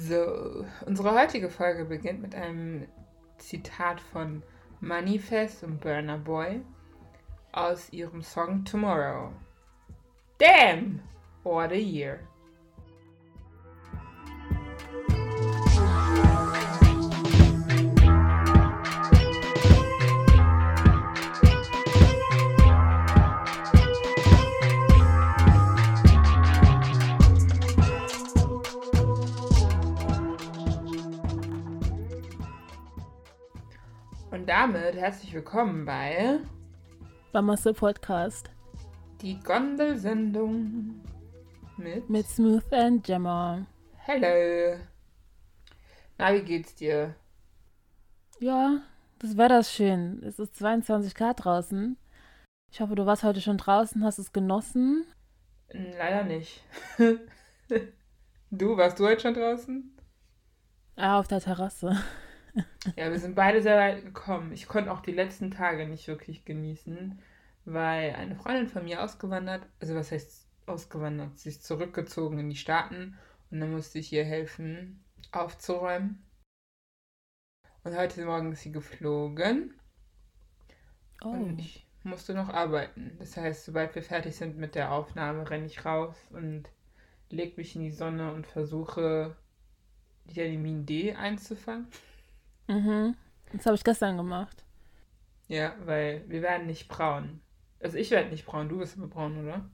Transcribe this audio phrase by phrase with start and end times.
[0.00, 2.86] So, unsere heutige Folge beginnt mit einem
[3.38, 4.44] Zitat von
[4.78, 6.60] Manifest und Burner Boy
[7.50, 9.32] aus ihrem Song Tomorrow.
[10.38, 11.00] Damn!
[11.42, 12.27] What a year!
[34.48, 36.38] Und damit herzlich willkommen bei
[37.32, 38.48] Bamasse Podcast
[39.20, 41.02] die Gondelsendung
[41.76, 43.66] mit, mit Smooth and Gemma.
[43.98, 44.78] Hello.
[46.16, 47.14] Na, wie geht's dir?
[48.40, 48.80] Ja,
[49.18, 50.22] das Wetter ist schön.
[50.22, 51.98] Es ist 22 Grad draußen.
[52.72, 55.04] Ich hoffe, du warst heute schon draußen, hast es genossen.
[55.68, 56.64] Leider nicht.
[58.50, 59.94] du, warst du heute schon draußen?
[60.96, 62.02] Ja, auf der Terrasse.
[62.96, 64.52] ja, wir sind beide sehr weit gekommen.
[64.52, 67.20] Ich konnte auch die letzten Tage nicht wirklich genießen,
[67.64, 72.56] weil eine Freundin von mir ausgewandert, also was heißt ausgewandert, sie ist zurückgezogen in die
[72.56, 73.16] Staaten
[73.50, 76.22] und dann musste ich ihr helfen, aufzuräumen.
[77.84, 79.74] Und heute Morgen ist sie geflogen.
[81.24, 81.28] Oh.
[81.28, 83.16] Und ich musste noch arbeiten.
[83.18, 86.70] Das heißt, sobald wir fertig sind mit der Aufnahme, renne ich raus und
[87.30, 89.36] lege mich in die Sonne und versuche,
[90.24, 91.88] Vitamin D einzufangen.
[92.68, 93.16] Mhm.
[93.52, 94.64] Das habe ich gestern gemacht.
[95.48, 97.40] Ja, weil wir werden nicht braun.
[97.80, 99.64] Also ich werde nicht braun, du wirst immer braun, oder?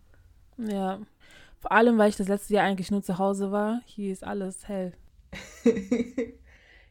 [0.57, 1.01] Ja.
[1.59, 3.81] Vor allem, weil ich das letzte Jahr eigentlich nur zu Hause war.
[3.87, 4.93] Hier ist alles hell.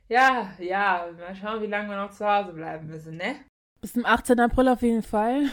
[0.09, 1.07] ja, ja.
[1.17, 3.35] Mal schauen, wie lange wir noch zu Hause bleiben müssen, ne?
[3.79, 4.39] Bis zum 18.
[4.39, 5.45] April auf jeden Fall.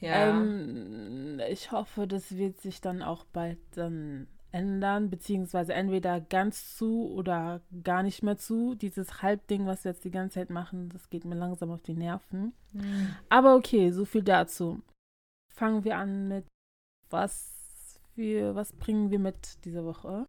[0.00, 0.28] Ja.
[0.28, 7.12] Ähm, ich hoffe, das wird sich dann auch bald dann ändern, beziehungsweise entweder ganz zu
[7.12, 8.74] oder gar nicht mehr zu.
[8.74, 11.94] Dieses Halbding, was wir jetzt die ganze Zeit machen, das geht mir langsam auf die
[11.94, 12.54] Nerven.
[12.72, 13.14] Mhm.
[13.28, 14.80] Aber okay, so viel dazu.
[15.54, 16.46] Fangen wir an mit
[17.10, 20.26] was wir, was bringen wir mit diese Woche?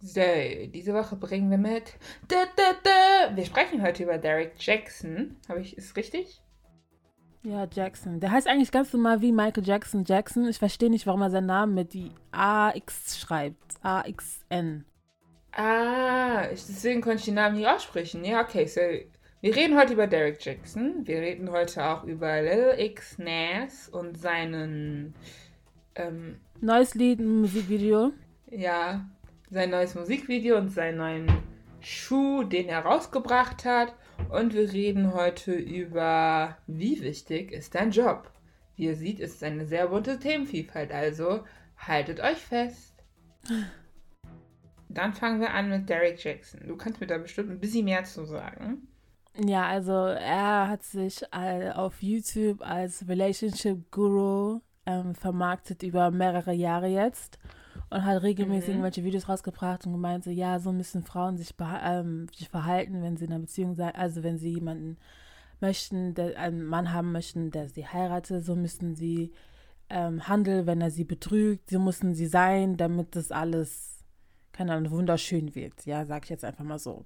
[0.00, 0.20] So,
[0.68, 1.94] diese Woche bringen wir mit.
[2.28, 5.36] Wir sprechen heute über Derek Jackson.
[5.48, 6.40] Habe ich, ist richtig?
[7.42, 8.20] Ja, Jackson.
[8.20, 10.46] Der heißt eigentlich ganz normal wie Michael Jackson Jackson.
[10.48, 13.76] Ich verstehe nicht, warum er seinen Namen mit die AX schreibt.
[13.82, 14.84] AXN.
[15.52, 18.24] Ah, deswegen konnte ich den Namen nicht aussprechen.
[18.24, 18.80] Ja, okay, so
[19.40, 21.06] wir reden heute über Derek Jackson.
[21.06, 25.14] Wir reden heute auch über Lil X Nas und seinen
[25.94, 28.10] ähm, neues Lied, Musikvideo.
[28.50, 29.08] Ja,
[29.48, 31.32] sein neues Musikvideo und seinen neuen
[31.80, 33.94] Schuh, den er rausgebracht hat.
[34.30, 38.30] Und wir reden heute über, wie wichtig ist dein Job?
[38.76, 41.44] Wie ihr seht, ist es eine sehr bunte Themenvielfalt, also
[41.76, 42.94] haltet euch fest.
[44.88, 46.66] Dann fangen wir an mit Derek Jackson.
[46.66, 48.88] Du kannst mir da bestimmt ein bisschen mehr zu sagen.
[49.36, 56.88] Ja, also er hat sich auf YouTube als Relationship Guru ähm, vermarktet über mehrere Jahre
[56.88, 57.38] jetzt
[57.90, 58.74] und hat regelmäßig mhm.
[58.74, 63.16] irgendwelche Videos rausgebracht und gemeint, so, ja, so müssen Frauen sich, ähm, sich verhalten, wenn
[63.16, 64.98] sie in einer Beziehung sind, also wenn sie jemanden
[65.60, 69.32] möchten, der einen Mann haben möchten, der sie heiratet, so müssen sie
[69.90, 74.04] ähm, handeln, wenn er sie betrügt, so müssen sie sein, damit das alles,
[74.52, 77.04] keine Ahnung, wunderschön wird, ja, sag ich jetzt einfach mal so.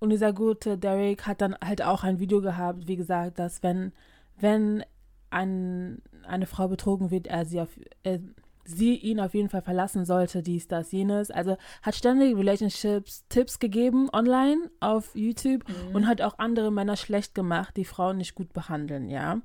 [0.00, 3.92] Und dieser gute Derek hat dann halt auch ein Video gehabt, wie gesagt, dass wenn,
[4.38, 4.84] wenn
[5.30, 7.68] ein, eine Frau betrogen wird, er sie auf,
[8.04, 8.20] äh,
[8.68, 11.30] sie ihn auf jeden Fall verlassen sollte, dies, das, jenes.
[11.30, 15.96] Also hat ständig Relationships Tipps gegeben online auf YouTube mhm.
[15.96, 19.40] und hat auch andere Männer schlecht gemacht, die Frauen nicht gut behandeln, ja.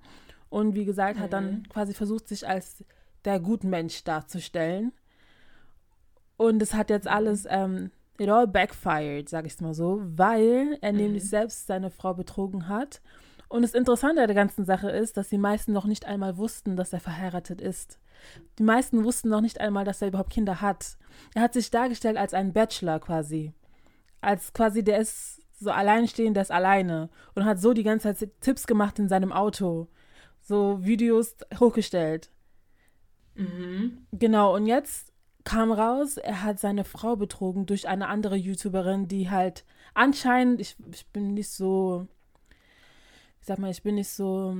[0.49, 1.21] Und wie gesagt, mhm.
[1.21, 1.69] hat dann mhm.
[1.69, 2.83] quasi versucht, sich als
[3.23, 4.91] der Gutmensch darzustellen.
[6.35, 10.77] Und es hat jetzt alles, ähm, it all backfired, sag ich es mal so, weil
[10.81, 10.97] er mhm.
[10.97, 13.01] nämlich selbst seine Frau betrogen hat.
[13.53, 16.75] Und das Interessante an der ganzen Sache ist, dass die meisten noch nicht einmal wussten,
[16.75, 17.99] dass er verheiratet ist.
[18.57, 20.97] Die meisten wussten noch nicht einmal, dass er überhaupt Kinder hat.
[21.35, 23.53] Er hat sich dargestellt als ein Bachelor quasi.
[24.21, 27.11] Als quasi, der ist so alleinstehend, der ist alleine.
[27.35, 29.87] Und hat so die ganze Zeit Tipps gemacht in seinem Auto.
[30.41, 32.31] So Videos hochgestellt.
[33.35, 34.07] Mhm.
[34.13, 35.13] Genau, und jetzt
[35.43, 39.63] kam raus, er hat seine Frau betrogen durch eine andere YouTuberin, die halt
[39.93, 42.07] anscheinend, ich, ich bin nicht so,
[43.43, 44.55] ich sag mal, ich bin nicht so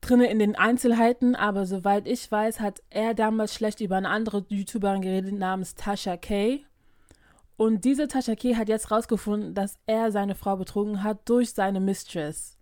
[0.00, 4.44] drinne in den Einzelheiten, aber soweit ich weiß, hat er damals schlecht über eine andere
[4.48, 6.64] YouTuberin geredet namens Tasha Kay.
[7.56, 11.78] Und diese Tasha Kay hat jetzt rausgefunden, dass er seine Frau betrogen hat durch seine
[11.78, 12.58] Mistress,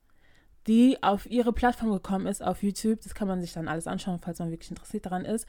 [0.67, 3.01] die auf ihre Plattform gekommen ist, auf YouTube.
[3.01, 5.47] Das kann man sich dann alles anschauen, falls man wirklich interessiert daran ist.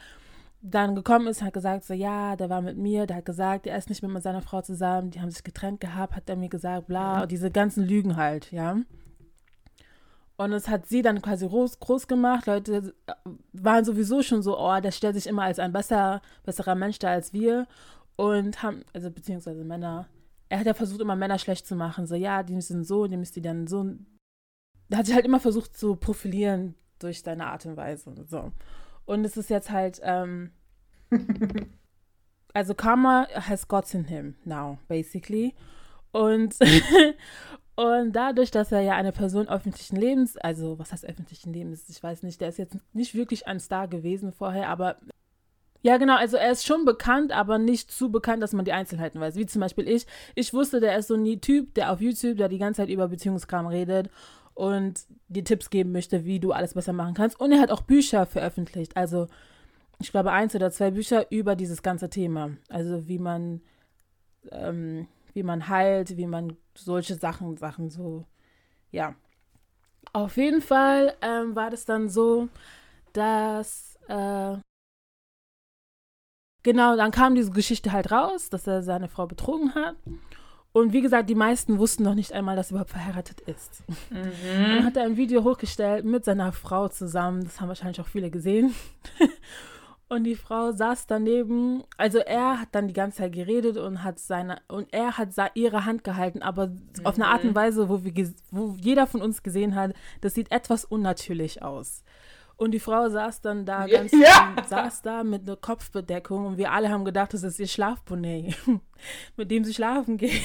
[0.68, 3.78] Dann gekommen ist, hat gesagt, so ja, der war mit mir, der hat gesagt, er
[3.78, 6.50] ist nicht mehr mit seiner Frau zusammen, die haben sich getrennt gehabt, hat er mir
[6.50, 8.78] gesagt, bla, und diese ganzen Lügen halt, ja.
[10.38, 12.46] Und es hat sie dann quasi groß, groß gemacht.
[12.46, 12.94] Leute
[13.54, 17.10] waren sowieso schon so, oh, der stellt sich immer als ein besser, besserer Mensch da
[17.10, 17.68] als wir.
[18.18, 20.10] Und haben, also beziehungsweise Männer,
[20.50, 22.06] er hat ja versucht, immer Männer schlecht zu machen.
[22.06, 23.86] So, ja, die sind so, die müsst ihr dann so.
[24.90, 28.10] Er hat sich halt immer versucht zu profilieren durch seine Art und Weise.
[28.10, 28.52] Und so.
[29.06, 30.52] Und es ist jetzt halt, ähm,
[32.54, 35.54] also Karma has gotten him now, basically.
[36.12, 36.56] Und,
[37.76, 42.02] und dadurch, dass er ja eine Person öffentlichen Lebens, also was heißt öffentlichen Lebens, ich
[42.02, 44.98] weiß nicht, der ist jetzt nicht wirklich ein Star gewesen vorher, aber
[45.82, 49.20] ja, genau, also er ist schon bekannt, aber nicht zu bekannt, dass man die Einzelheiten
[49.20, 49.36] weiß.
[49.36, 50.08] Wie zum Beispiel ich.
[50.34, 53.08] Ich wusste, der ist so ein Typ, der auf YouTube, der die ganze Zeit über
[53.08, 54.10] Beziehungskram redet
[54.56, 57.40] und dir Tipps geben möchte, wie du alles besser machen kannst.
[57.40, 58.98] Und er hat auch Bücher veröffentlicht.
[58.98, 59.28] Also,
[60.00, 62.52] ich glaube, eins oder zwei Bücher über dieses ganze Thema.
[62.70, 63.62] Also, wie man,
[64.52, 68.26] ähm, wie man heilt, wie man solche Sachen, Sachen so,
[68.92, 69.16] ja.
[70.14, 72.48] Auf jeden Fall ähm, war das dann so,
[73.12, 74.58] dass, äh,
[76.64, 79.98] genau, dann kam diese Geschichte halt raus, dass er seine Frau betrogen hat.
[80.76, 83.82] Und wie gesagt, die meisten wussten noch nicht einmal, dass er überhaupt verheiratet ist.
[84.10, 84.76] Mhm.
[84.76, 87.46] Dann hat er ein Video hochgestellt mit seiner Frau zusammen.
[87.46, 88.76] Das haben wahrscheinlich auch viele gesehen.
[90.10, 91.86] und die Frau saß daneben.
[91.96, 95.86] Also er hat dann die ganze Zeit geredet und hat seine und er hat ihre
[95.86, 97.06] Hand gehalten, aber mhm.
[97.06, 100.52] auf eine Art und Weise, wo wir wo jeder von uns gesehen hat, das sieht
[100.52, 102.04] etwas unnatürlich aus.
[102.58, 104.56] Und die Frau saß dann da ganz ja.
[104.68, 108.56] saß da mit einer Kopfbedeckung und wir alle haben gedacht, das ist ihr Schlafbonnet,
[109.36, 110.42] mit dem sie schlafen geht.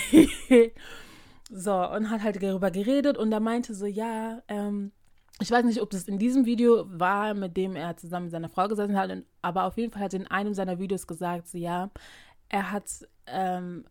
[1.50, 4.90] so, und hat halt darüber geredet und er meinte so, ja, ähm,
[5.40, 8.48] ich weiß nicht, ob das in diesem Video war, mit dem er zusammen mit seiner
[8.48, 9.10] Frau gesessen hat,
[9.40, 11.90] aber auf jeden Fall hat er in einem seiner Videos gesagt, so ja,
[12.48, 13.84] er hat, ähm,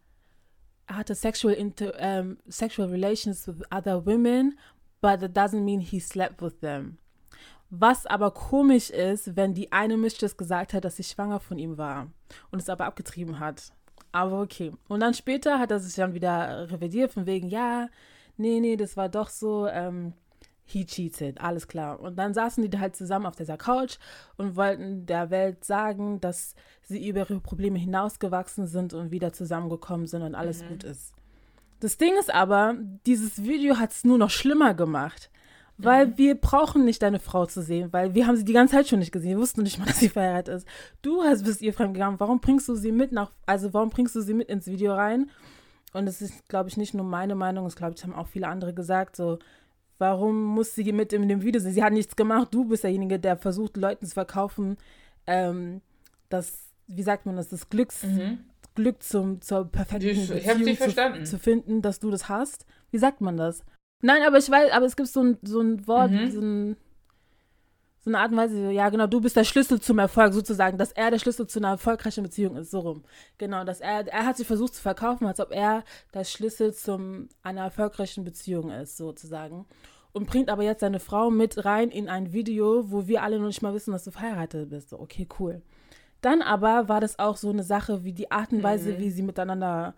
[0.88, 4.60] er hatte sexual, inter, ähm, sexual relations with other women,
[5.02, 6.98] but that doesn't mean he slept with them.
[7.70, 11.78] Was aber komisch ist, wenn die eine Mistress gesagt hat, dass sie schwanger von ihm
[11.78, 12.08] war
[12.52, 13.72] und es aber abgetrieben hat.
[14.12, 14.72] Aber okay.
[14.88, 17.90] Und dann später hat er sich dann wieder revidiert, von wegen, ja,
[18.38, 20.14] nee, nee, das war doch so, ähm,
[20.66, 22.00] he cheated, alles klar.
[22.00, 23.98] Und dann saßen die halt zusammen auf dieser Couch
[24.38, 30.08] und wollten der Welt sagen, dass sie über ihre Probleme hinausgewachsen sind und wieder zusammengekommen
[30.08, 30.70] sind und alles mhm.
[30.70, 31.14] gut ist.
[31.80, 32.76] Das Ding ist aber,
[33.06, 35.32] dieses Video hat es nur noch schlimmer gemacht.
[35.82, 36.18] Weil mhm.
[36.18, 39.00] wir brauchen nicht deine Frau zu sehen, weil wir haben sie die ganze Zeit schon
[39.00, 39.32] nicht gesehen.
[39.32, 40.68] Wir wussten nicht mal, dass sie verheiratet ist.
[41.02, 42.20] Du hast bist ihr fremdgegangen.
[42.20, 45.30] Warum bringst du sie mit nach, also warum bringst du sie mit ins Video rein?
[45.94, 48.48] Und es ist, glaube ich, nicht nur meine Meinung, das glaube ich, haben auch viele
[48.48, 49.40] andere gesagt, so,
[49.98, 51.74] warum muss sie mit in dem Video sein?
[51.74, 52.50] Sie hat nichts gemacht.
[52.52, 54.78] Du bist derjenige, der versucht, Leuten zu verkaufen,
[55.28, 55.82] ähm,
[56.28, 58.40] das, wie sagt man das, das Glücks, mhm.
[58.76, 62.66] Glück zum, zur perfekten ich, Beziehung ich zu, zu, finden, dass du das hast.
[62.92, 63.64] Wie sagt man das?
[64.02, 66.32] Nein, aber ich weiß, aber es gibt so ein, so ein Wort, mhm.
[66.32, 66.78] so, ein,
[68.00, 70.92] so, eine Art und Weise, ja, genau, du bist der Schlüssel zum Erfolg, sozusagen, dass
[70.94, 73.04] er der Schlüssel zu einer erfolgreichen Beziehung ist, so rum.
[73.38, 77.28] Genau, dass er, er hat sich versucht zu verkaufen, als ob er der Schlüssel zu
[77.44, 79.66] einer erfolgreichen Beziehung ist, sozusagen.
[80.12, 83.48] Und bringt aber jetzt seine Frau mit rein in ein Video, wo wir alle noch
[83.48, 84.90] nicht mal wissen, dass du verheiratet bist.
[84.90, 85.62] So, okay, cool.
[86.22, 89.00] Dann aber war das auch so eine Sache, wie die Art und Weise, mhm.
[89.00, 89.94] wie sie miteinander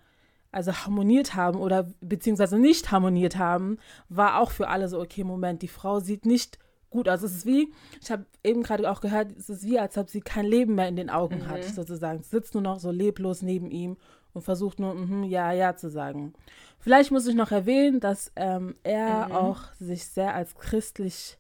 [0.52, 3.78] also harmoniert haben oder beziehungsweise nicht harmoniert haben,
[4.10, 7.24] war auch für alle so, okay, Moment, die Frau sieht nicht gut aus.
[7.24, 10.22] Es ist wie, ich habe eben gerade auch gehört, es ist wie, als ob sie
[10.22, 11.48] kein Leben mehr in den Augen mhm.
[11.48, 12.22] hat, sozusagen.
[12.22, 13.98] Sie sitzt nur noch so leblos neben ihm
[14.34, 16.34] und versucht nur, mm ja, ja zu sagen.
[16.80, 19.32] Vielleicht muss ich noch erwähnen, dass ähm, er mhm.
[19.32, 21.38] auch sich sehr als christlich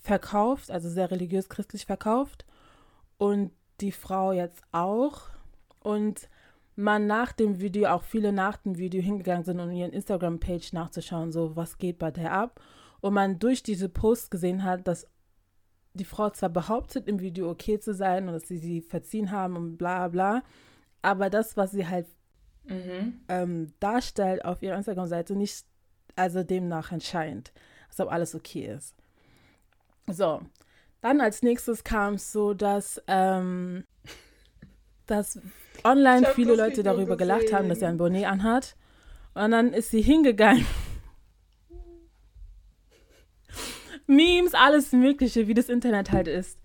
[0.00, 2.44] verkauft, also sehr religiös christlich verkauft
[3.18, 5.22] und die Frau jetzt auch.
[5.80, 6.28] Und
[6.78, 11.32] man nach dem Video, auch viele nach dem Video hingegangen sind, um ihren Instagram-Page nachzuschauen,
[11.32, 12.60] so was geht bei der ab.
[13.00, 15.08] Und man durch diese Post gesehen hat, dass
[15.94, 19.56] die Frau zwar behauptet, im Video okay zu sein und dass sie sie verziehen haben
[19.56, 20.44] und bla bla,
[21.02, 22.06] aber das, was sie halt
[22.68, 23.22] mhm.
[23.28, 25.66] ähm, darstellt auf ihrer Instagram-Seite, nicht
[26.14, 27.52] also demnach entscheidend,
[27.88, 28.94] als ob alles okay ist.
[30.06, 30.42] So,
[31.00, 33.84] dann als nächstes kam es so, dass, ähm,
[35.10, 35.40] dass
[35.84, 37.38] online viele Leute darüber gesehen.
[37.38, 38.76] gelacht haben, dass er ein Bonnet anhat.
[39.34, 40.66] Und dann ist sie hingegangen.
[44.06, 46.58] Memes, alles Mögliche, wie das Internet halt ist,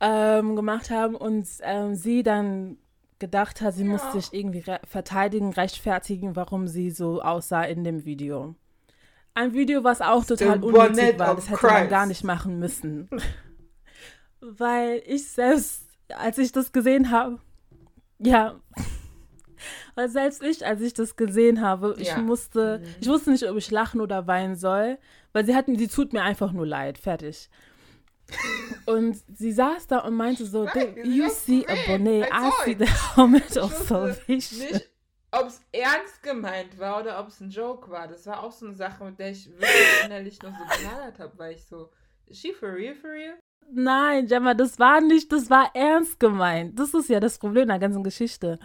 [0.00, 2.78] ähm, gemacht haben und ähm, sie dann
[3.18, 3.90] gedacht hat, sie ja.
[3.90, 8.54] muss sich irgendwie re verteidigen, rechtfertigen, warum sie so aussah in dem Video.
[9.34, 11.72] Ein Video, was auch total unnötig war, das hätte Christ.
[11.72, 13.08] man gar nicht machen müssen.
[14.40, 17.38] Weil ich selbst als ich das gesehen habe,
[18.18, 18.60] ja,
[19.94, 22.18] weil selbst ich, als ich das gesehen habe, ich Ja.
[22.18, 22.94] musste, Mhm.
[23.00, 24.98] ich wusste nicht, ob ich lachen oder weinen soll,
[25.32, 27.48] weil sie hatten, sie tut mir einfach nur leid, fertig.
[28.86, 32.50] Und sie saß da und meinte so, Nein, "Do sie you see a bonnet, I
[32.64, 34.58] see it." the helmet of salvation.
[34.60, 34.90] Nicht,
[35.30, 38.08] ob es ernst gemeint war oder ob es ein Joke war.
[38.08, 41.36] Das war auch so eine Sache, mit der ich wirklich innerlich noch so gehadert habe,
[41.38, 41.90] weil ich so,
[42.26, 43.34] is she for real, for real?
[43.72, 46.78] Nein, Gemma, das war nicht, das war ernst gemeint.
[46.78, 48.58] Das ist ja das Problem der ganzen Geschichte.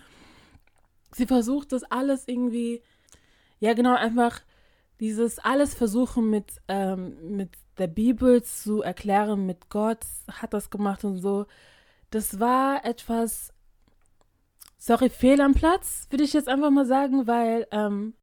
[1.14, 2.82] Sie versucht das alles irgendwie,
[3.60, 4.42] ja genau, einfach
[5.00, 11.04] dieses alles versuchen mit, ähm, mit der Bibel zu erklären, mit Gott hat das gemacht
[11.06, 11.46] und so.
[12.12, 13.54] Das war etwas,
[14.78, 18.14] sorry, fehl am Platz, würde ich jetzt einfach mal sagen, weil ähm,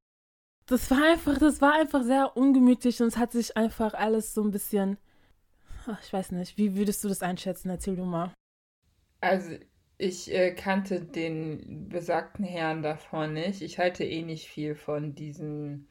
[0.67, 4.43] das war einfach, das war einfach sehr ungemütlich und es hat sich einfach alles so
[4.43, 4.99] ein bisschen
[5.87, 6.59] Ach, ich weiß nicht.
[6.59, 7.71] Wie würdest du das einschätzen?
[7.71, 8.33] Erzähl du mal.
[9.21, 9.53] Also,
[9.99, 13.63] ich äh, kannte den besagten Herrn davor nicht.
[13.63, 15.89] Ich halte eh nicht viel von diesen.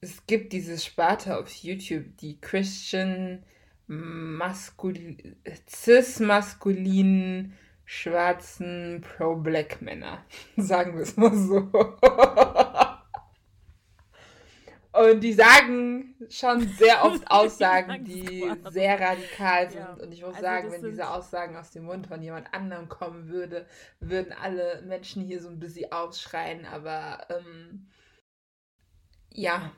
[0.00, 3.44] Es gibt diese Sparte auf YouTube, die Christian
[3.86, 5.16] Maskul
[5.68, 7.52] cis-maskulinen
[7.84, 10.24] schwarzen Pro-Black-Männer.
[10.56, 11.70] Sagen wir es mal so.
[15.10, 19.80] Und die sagen schon sehr oft Aussagen, die sehr radikal sind.
[19.80, 19.94] Ja.
[19.94, 23.28] Und ich muss Also sagen, wenn diese Aussagen aus dem Mund von jemand anderem kommen
[23.28, 23.66] würde,
[24.00, 26.66] würden alle Menschen hier so ein bisschen aufschreien.
[26.66, 27.88] Aber ähm,
[29.30, 29.72] ja,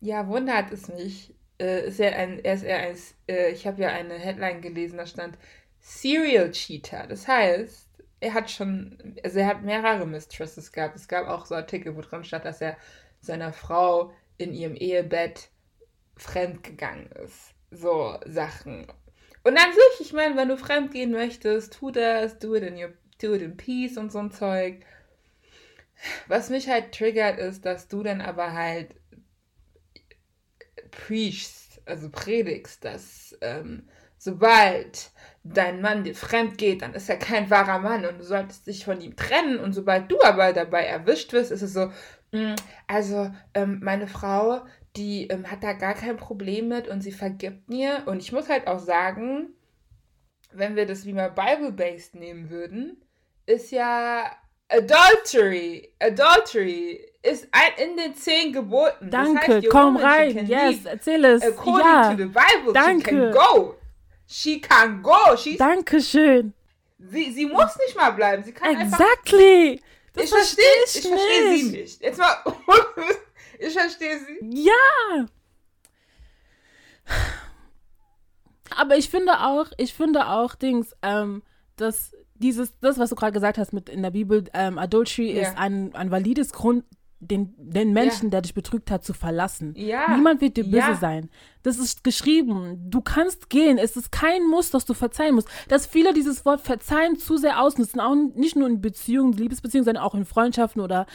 [0.00, 1.34] ja, wundert es mich.
[1.58, 2.96] Äh, ist er ein, er ist eher ein,
[3.28, 5.38] äh, ich habe ja eine Headline gelesen, da stand
[5.80, 7.06] Serial Cheater.
[7.06, 7.88] Das heißt,
[8.20, 10.96] er hat schon, also er hat mehrere Mistresses gehabt.
[10.96, 12.76] Es gab auch so Artikel, wo drin stand, dass er
[13.26, 15.48] seiner Frau in ihrem Ehebett
[16.16, 17.54] fremdgegangen ist.
[17.70, 18.86] So Sachen.
[19.44, 22.92] Und an sich, ich meine, wenn du fremdgehen möchtest, tu das, do it in your,
[23.20, 24.84] do it in peace und so ein Zeug.
[26.28, 28.94] Was mich halt triggert, ist, dass du dann aber halt
[30.90, 35.10] preachst, also predigst, dass ähm, sobald
[35.44, 38.84] dein Mann dir fremd geht, dann ist er kein wahrer Mann und du solltest dich
[38.84, 39.58] von ihm trennen.
[39.58, 41.92] Und sobald du aber dabei erwischt wirst, ist es so, "Mm,
[42.86, 44.62] also ähm, meine Frau,
[44.96, 48.02] die ähm, hat da gar kein Problem mit und sie vergibt mir.
[48.06, 49.50] Und ich muss halt auch sagen,
[50.52, 52.96] wenn wir das wie mal Bible-based nehmen würden,
[53.46, 54.30] ist ja
[54.68, 59.10] Adultery, Adultery ist ein in den zehn Geboten.
[59.10, 60.46] Das Danke, heißt, your komm rein.
[60.46, 61.42] Yes, erzähl es.
[61.42, 63.10] According Ja, to the Bible, danke.
[63.10, 63.74] she can go.
[64.26, 65.36] She can go.
[65.36, 66.52] She's, danke schön.
[66.98, 68.42] sie, sie muss nicht mal bleiben.
[68.42, 68.98] Sie kann einfach.
[70.16, 72.02] Das Ich verstehe ich verstehe sie nicht.
[72.02, 72.36] Jetzt mal.
[73.58, 74.62] ich verstehe sie.
[74.64, 75.26] Ja.
[78.76, 81.42] Aber ich finde auch, ich finde auch, Dings, ähm,
[81.76, 85.42] dass dieses, das, was du gerade gesagt hast mit in der Bibel, ähm, Adultery Ja.
[85.48, 86.84] ist ein, ein valides Grund,
[87.30, 89.74] den, den Menschen, der dich betrügt hat, zu verlassen.
[89.76, 90.14] Ja.
[90.16, 90.94] Niemand wird dir böse Ja.
[90.96, 91.30] sein.
[91.62, 92.78] Das ist geschrieben.
[92.90, 93.76] Du kannst gehen.
[93.78, 95.48] Es ist kein Muss, dass du verzeihen musst.
[95.68, 100.04] Dass viele dieses Wort verzeihen zu sehr ausnutzen, auch nicht nur in Beziehungen, Liebesbeziehungen, sondern
[100.04, 101.06] auch in Freundschaften oder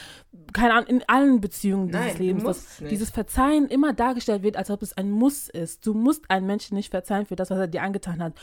[0.54, 2.44] keine Ahnung, in allen Beziehungen dieses Nein, du Lebens.
[2.44, 2.92] Dass nicht.
[2.92, 5.86] dieses Verzeihen immer dargestellt wird, als ob es ein Muss ist.
[5.88, 8.34] Du musst einen Menschen nicht verzeihen für das, was er dir angetan hat.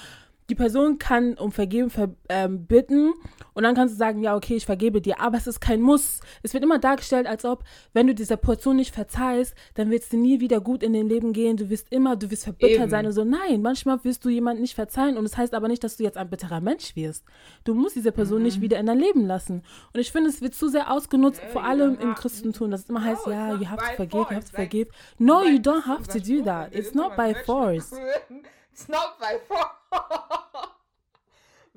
[0.48, 3.12] Die Person kann um Vergeben ver ähm, bitten
[3.52, 6.20] und dann kannst du sagen, ja, okay, ich vergebe dir, aber es ist kein Muss.
[6.42, 10.08] Es wird immer dargestellt, als ob, wenn du dieser Person nicht verzeihst, dann wird es
[10.08, 11.58] dir nie wieder gut in dem Leben gehen.
[11.58, 12.90] Du wirst immer, du wirst verbittert Eben.
[12.90, 13.24] sein und so.
[13.24, 16.16] Nein, manchmal wirst du jemanden nicht verzeihen und das heißt aber nicht, dass du jetzt
[16.16, 17.24] ein bitterer Mensch wirst.
[17.64, 19.62] Du musst diese Person nicht wieder in dein Leben lassen.
[19.92, 22.88] Und ich finde, es wird zu sehr ausgenutzt, Yeah, vor allem im Christentum, dass es
[22.88, 24.88] immer No, heißt, it's ja, you have to forgive, you have to forgive.
[25.18, 26.74] No, you don't have to do that.
[26.74, 27.92] It's not by force.
[28.78, 29.66] It's not by force.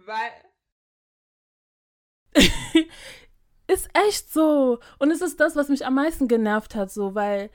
[0.05, 0.31] Weil.
[3.67, 4.79] ist echt so.
[4.99, 7.49] Und es ist das, was mich am meisten genervt hat, so, weil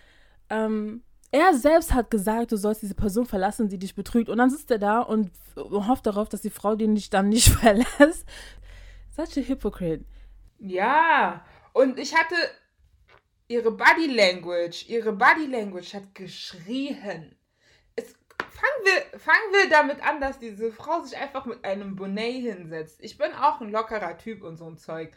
[0.50, 4.29] ähm, er selbst hat gesagt, du sollst diese Person verlassen, die dich betrügt.
[4.29, 7.49] Und dann sitzt er da und hofft darauf, dass die Frau den nicht dann nicht
[7.61, 8.26] verlässt.
[9.17, 10.05] Such a hypocrite.
[10.59, 12.35] Ja, und ich hatte
[13.47, 17.37] ihre Body Language, ihre Body Language hat geschrien.
[18.38, 22.99] Fangen, wir, fangen wir damit an, dass diese Frau sich einfach mit einem Bonnet hinsetzt.
[23.00, 25.12] Ich bin auch ein lockerer Typ und so ein Zeug.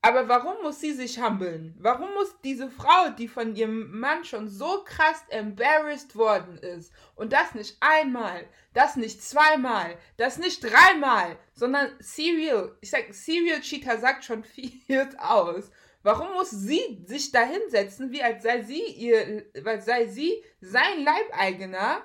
[0.00, 1.74] Aber warum muss sie sich humbeln?
[1.78, 7.32] Warum muss diese Frau, die von ihrem Mann schon so krass embarrassed worden ist, und
[7.32, 13.98] das nicht einmal, das nicht zweimal, das nicht dreimal, sondern Serial, ich sag, Serial Cheater
[13.98, 15.70] sagt schon viel aus.
[16.04, 21.02] Warum muss sie sich da hinsetzen, wie als sei sie ihr, weil sei sie sein
[21.04, 22.02] Leibeigener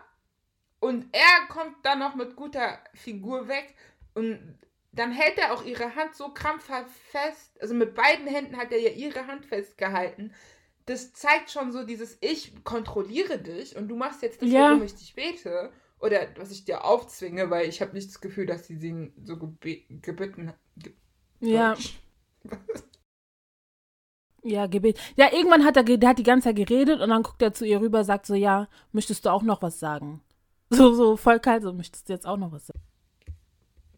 [0.83, 3.73] und er kommt dann noch mit guter Figur weg
[4.15, 4.59] und
[4.91, 7.57] dann hält er auch ihre Hand so krampfhaft fest.
[7.61, 10.33] Also mit beiden Händen hat er ja ihre Hand festgehalten.
[10.85, 14.69] Das zeigt schon so dieses Ich kontrolliere dich und du machst jetzt das, ja.
[14.69, 15.71] worum ich dich bete.
[15.99, 19.37] Oder was ich dir aufzwinge, weil ich habe nicht das Gefühl, dass sie sie so
[19.37, 20.57] gebeten hat.
[20.75, 20.93] Ge
[21.39, 21.77] ja.
[24.45, 24.99] Ja, Gebet.
[25.15, 27.65] Ja, irgendwann hat er, der hat die ganze Zeit geredet und dann guckt er zu
[27.65, 30.21] ihr rüber, sagt so, ja, möchtest du auch noch was sagen?
[30.73, 32.81] So, so voll kalt, so möchtest du jetzt auch noch was sagen?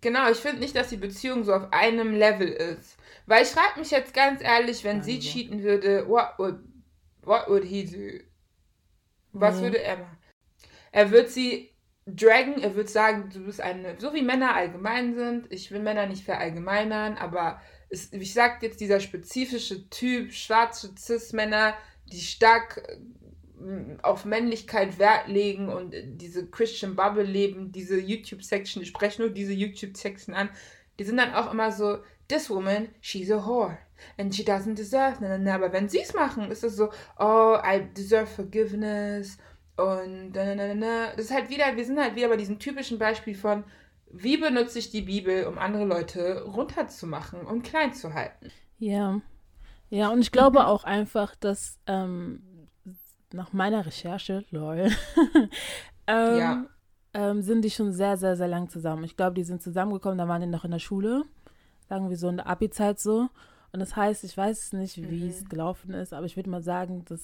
[0.02, 2.98] Genau, ich finde nicht, dass die Beziehung so auf einem Level ist.
[3.26, 5.10] Weil ich frage mich jetzt ganz ehrlich, wenn also.
[5.10, 6.60] sie cheaten würde, what would,
[7.24, 8.24] what would he do?
[9.32, 9.64] Was nee.
[9.64, 10.18] würde er machen?
[10.92, 11.72] Er wird sie
[12.06, 16.06] draggen, er wird sagen, du bist eine, so wie Männer allgemein sind, ich will Männer
[16.06, 21.74] nicht verallgemeinern, aber es, ich sag jetzt dieser spezifische Typ, schwarze Cis-Männer,
[22.12, 22.88] die stark
[24.02, 29.54] auf Männlichkeit Wert legen und diese Christian Bubble leben, diese YouTube-Section, ich spreche nur diese
[29.54, 30.50] YouTube-Section an,
[31.00, 33.78] die sind dann auch immer so, this woman, she's a whore.
[34.18, 35.18] And she doesn't deserve.
[35.22, 35.56] Na, na, na.
[35.56, 39.38] Aber wenn sie es machen, ist es so, oh, I deserve forgiveness.
[39.78, 41.16] Und na, na, na, na.
[41.16, 43.64] Das ist halt wieder, wir sind halt wieder bei diesem typischen Beispiel von,
[44.12, 48.52] wie benutze ich die Bibel, um andere Leute runterzumachen und klein zu halten.
[48.78, 49.22] Ja.
[49.90, 52.44] Ja, und ich glaube auch einfach, dass ähm,
[53.36, 54.90] nach meiner Recherche, lol,
[56.08, 56.66] ähm, ja.
[57.14, 59.04] ähm, sind die schon sehr, sehr, sehr lang zusammen.
[59.04, 61.24] Ich glaube, die sind zusammengekommen, da waren die noch in der Schule,
[61.88, 63.30] sagen wir so in der Abi-Zeit so.
[63.72, 65.30] Und das heißt, ich weiß nicht, wie mhm.
[65.30, 67.22] es gelaufen ist, aber ich würde mal sagen, das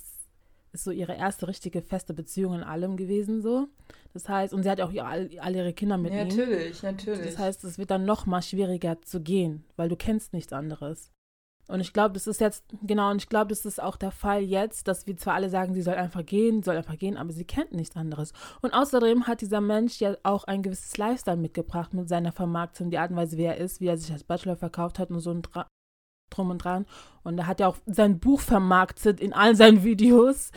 [0.73, 3.67] ist so ihre erste richtige feste Beziehung in allem gewesen so.
[4.13, 6.27] Das heißt, und sie hat auch all, all ihre Kinder mit ja, ihm.
[6.27, 7.25] Natürlich, natürlich.
[7.25, 11.11] Das heißt, es wird dann noch mal schwieriger zu gehen, weil du kennst nichts anderes.
[11.71, 14.41] Und ich glaube, das ist jetzt, genau, und ich glaube, das ist auch der Fall
[14.41, 17.45] jetzt, dass wir zwar alle sagen, sie soll einfach gehen, soll einfach gehen, aber sie
[17.45, 18.33] kennt nichts anderes.
[18.61, 22.97] Und außerdem hat dieser Mensch ja auch ein gewisses Lifestyle mitgebracht mit seiner Vermarktung, die
[22.97, 25.31] Art und Weise, wie er ist, wie er sich als Bachelor verkauft hat und so
[25.31, 25.65] ein Dra
[26.29, 26.85] drum und dran.
[27.23, 30.51] Und er hat ja auch sein Buch vermarktet in all seinen Videos.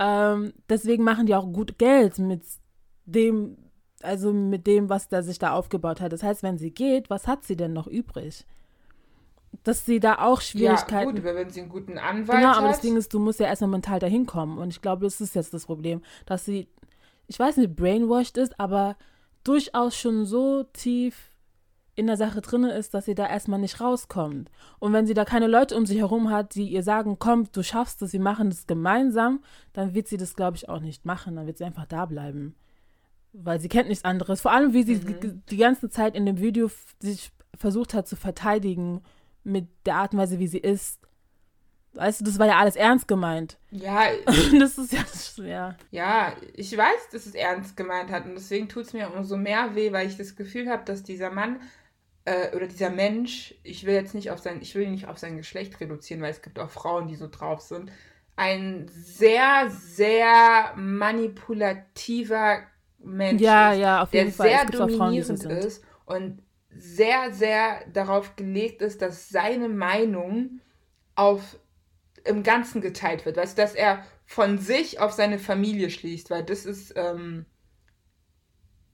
[0.00, 2.42] Ähm, deswegen machen die auch gut Geld mit
[3.04, 3.58] dem,
[4.02, 6.12] also mit dem, was der sich da aufgebaut hat.
[6.12, 8.44] Das heißt, wenn sie geht, was hat sie denn noch übrig?
[9.64, 11.16] Dass sie da auch Schwierigkeiten.
[11.16, 12.74] Ja, gut, wenn sie einen guten Anwalt Genau, aber hat.
[12.74, 14.58] das Ding ist, du musst ja erstmal mental dahin kommen.
[14.58, 16.68] Und ich glaube, das ist jetzt das Problem, dass sie,
[17.26, 18.96] ich weiß nicht, brainwashed ist, aber
[19.44, 21.30] durchaus schon so tief
[21.94, 24.50] in der Sache drin ist, dass sie da erstmal nicht rauskommt.
[24.78, 27.62] Und wenn sie da keine Leute um sich herum hat, die ihr sagen, komm, du
[27.62, 29.40] schaffst es, wir machen das gemeinsam,
[29.74, 31.36] dann wird sie das, glaube ich, auch nicht machen.
[31.36, 32.54] Dann wird sie einfach da bleiben.
[33.34, 34.40] Weil sie kennt nichts anderes.
[34.40, 35.42] Vor allem, wie sie mhm.
[35.50, 39.02] die ganze Zeit in dem Video sich versucht hat zu verteidigen
[39.44, 41.00] mit der Art und Weise, wie sie ist.
[41.94, 43.58] Weißt du, das war ja alles ernst gemeint.
[43.70, 44.04] Ja.
[44.58, 45.76] das ist ja schwer.
[45.90, 49.74] Ja, ich weiß, dass es ernst gemeint hat und deswegen tut es mir umso mehr
[49.74, 51.60] weh, weil ich das Gefühl habe, dass dieser Mann
[52.24, 55.18] äh, oder dieser Mensch, ich will jetzt nicht auf sein, ich will ihn nicht auf
[55.18, 57.92] sein Geschlecht reduzieren, weil es gibt auch Frauen, die so drauf sind,
[58.36, 62.60] ein sehr, sehr manipulativer
[62.98, 64.48] Mensch ja, ist, ja, auf jeden der Fall.
[64.48, 66.42] sehr dominierend Frauen, ist und
[66.76, 70.60] sehr, sehr darauf gelegt ist, dass seine Meinung
[71.14, 71.58] auf
[72.24, 73.36] im Ganzen geteilt wird.
[73.36, 77.46] Weißt du, dass er von sich auf seine Familie schließt, weil das ist ähm,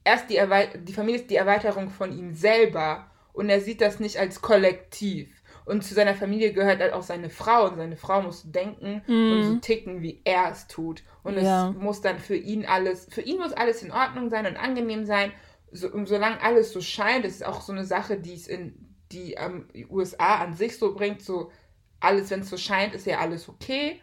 [0.03, 0.41] erst die,
[0.83, 5.39] die Familie ist die Erweiterung von ihm selber und er sieht das nicht als Kollektiv.
[5.65, 9.31] Und zu seiner Familie gehört halt auch seine Frau und seine Frau muss denken mm.
[9.31, 11.03] und so ticken, wie er es tut.
[11.21, 11.69] Und ja.
[11.69, 15.05] es muss dann für ihn alles, für ihn muss alles in Ordnung sein und angenehm
[15.05, 15.31] sein
[15.71, 19.33] so, solange alles so scheint, das ist auch so eine Sache, die es in die
[19.33, 21.51] ähm, USA an sich so bringt, so
[21.99, 24.01] alles, wenn es so scheint, ist ja alles okay.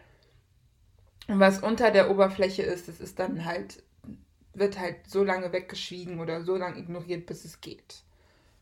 [1.27, 3.83] Und was unter der Oberfläche ist, das ist dann halt,
[4.53, 8.03] wird halt so lange weggeschwiegen oder so lange ignoriert, bis es geht.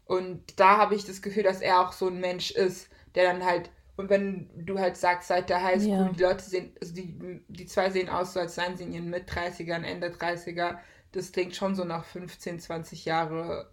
[0.05, 3.43] Und da habe ich das Gefühl, dass er auch so ein Mensch ist, der dann
[3.43, 6.09] halt, und wenn du halt sagst, seit der Highschool, ja.
[6.09, 9.09] die Leute sehen, also die, die zwei sehen aus, so als seien sie in ihren
[9.09, 10.77] Mit-30ern, Ende 30er,
[11.15, 13.71] das klingt schon so nach 15, 20 Jahre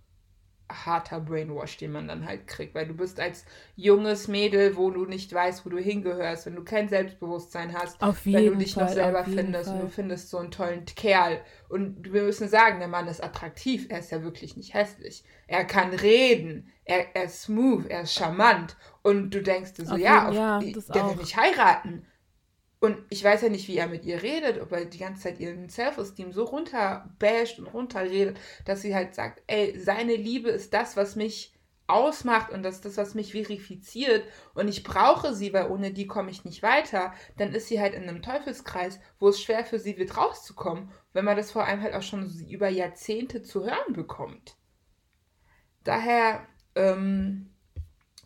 [0.72, 3.44] harter Brainwash, den man dann halt kriegt, weil du bist als
[3.76, 8.46] junges Mädel, wo du nicht weißt, wo du hingehörst, wenn du kein Selbstbewusstsein hast, wenn
[8.46, 9.74] du dich Fall, noch selber findest Fall.
[9.74, 11.40] und du findest so einen tollen Kerl.
[11.68, 15.64] Und wir müssen sagen, der Mann ist attraktiv, er ist ja wirklich nicht hässlich, er
[15.64, 18.76] kann reden, er, er ist smooth, er ist charmant.
[19.02, 22.06] Und du denkst dir so, okay, ja, auf, ja der will mich heiraten
[22.82, 25.38] und ich weiß ja nicht, wie er mit ihr redet, ob er die ganze Zeit
[25.38, 30.96] ihren Self-Esteem so runterbasht und runterredet, dass sie halt sagt, ey, seine Liebe ist das,
[30.96, 31.54] was mich
[31.86, 36.08] ausmacht und das ist das, was mich verifiziert und ich brauche sie, weil ohne die
[36.08, 39.78] komme ich nicht weiter, dann ist sie halt in einem Teufelskreis, wo es schwer für
[39.78, 43.92] sie wird rauszukommen, wenn man das vor allem halt auch schon über Jahrzehnte zu hören
[43.92, 44.56] bekommt.
[45.84, 47.54] Daher ähm,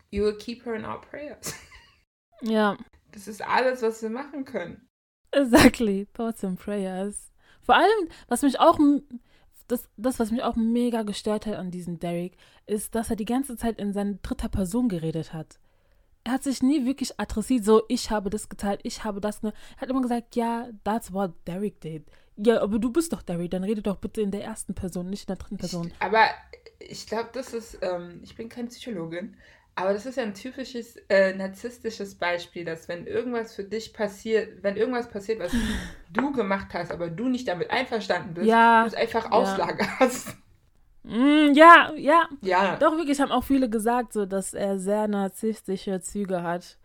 [0.09, 1.53] you will keep her in our prayers.
[2.41, 2.77] Ja.
[3.11, 4.87] Das ist alles, was wir machen können.
[5.31, 6.07] Exactly.
[6.13, 7.31] Thoughts and prayers.
[7.61, 8.79] Vor allem, was mich auch,
[9.67, 13.25] das, das, was mich auch mega gestört hat an diesem Derek, ist, dass er die
[13.25, 15.59] ganze Zeit in seiner dritter Person geredet hat.
[16.23, 19.43] Er hat sich nie wirklich adressiert, so, ich habe das geteilt, ich habe das.
[19.43, 19.53] Ne.
[19.77, 22.05] Er hat immer gesagt, ja, that's what Derek did.
[22.35, 25.23] Ja, aber du bist doch Derek, dann rede doch bitte in der ersten Person, nicht
[25.23, 25.87] in der dritten Person.
[25.87, 26.25] Ich, aber
[26.79, 29.35] ich glaube, das ist, ähm, ich bin keine Psychologin,
[29.77, 34.63] aber das ist ja ein typisches äh, narzisstisches Beispiel, dass wenn irgendwas für dich passiert,
[34.63, 35.51] wenn irgendwas passiert, was
[36.11, 39.31] du gemacht hast, aber du nicht damit einverstanden bist, ja, du es einfach ja.
[39.31, 40.35] auslagerst.
[41.03, 42.27] Mm, ja, ja.
[42.41, 42.75] Ja.
[42.77, 46.79] Doch, wirklich, haben auch viele gesagt, so, dass er sehr narzisstische Züge hat.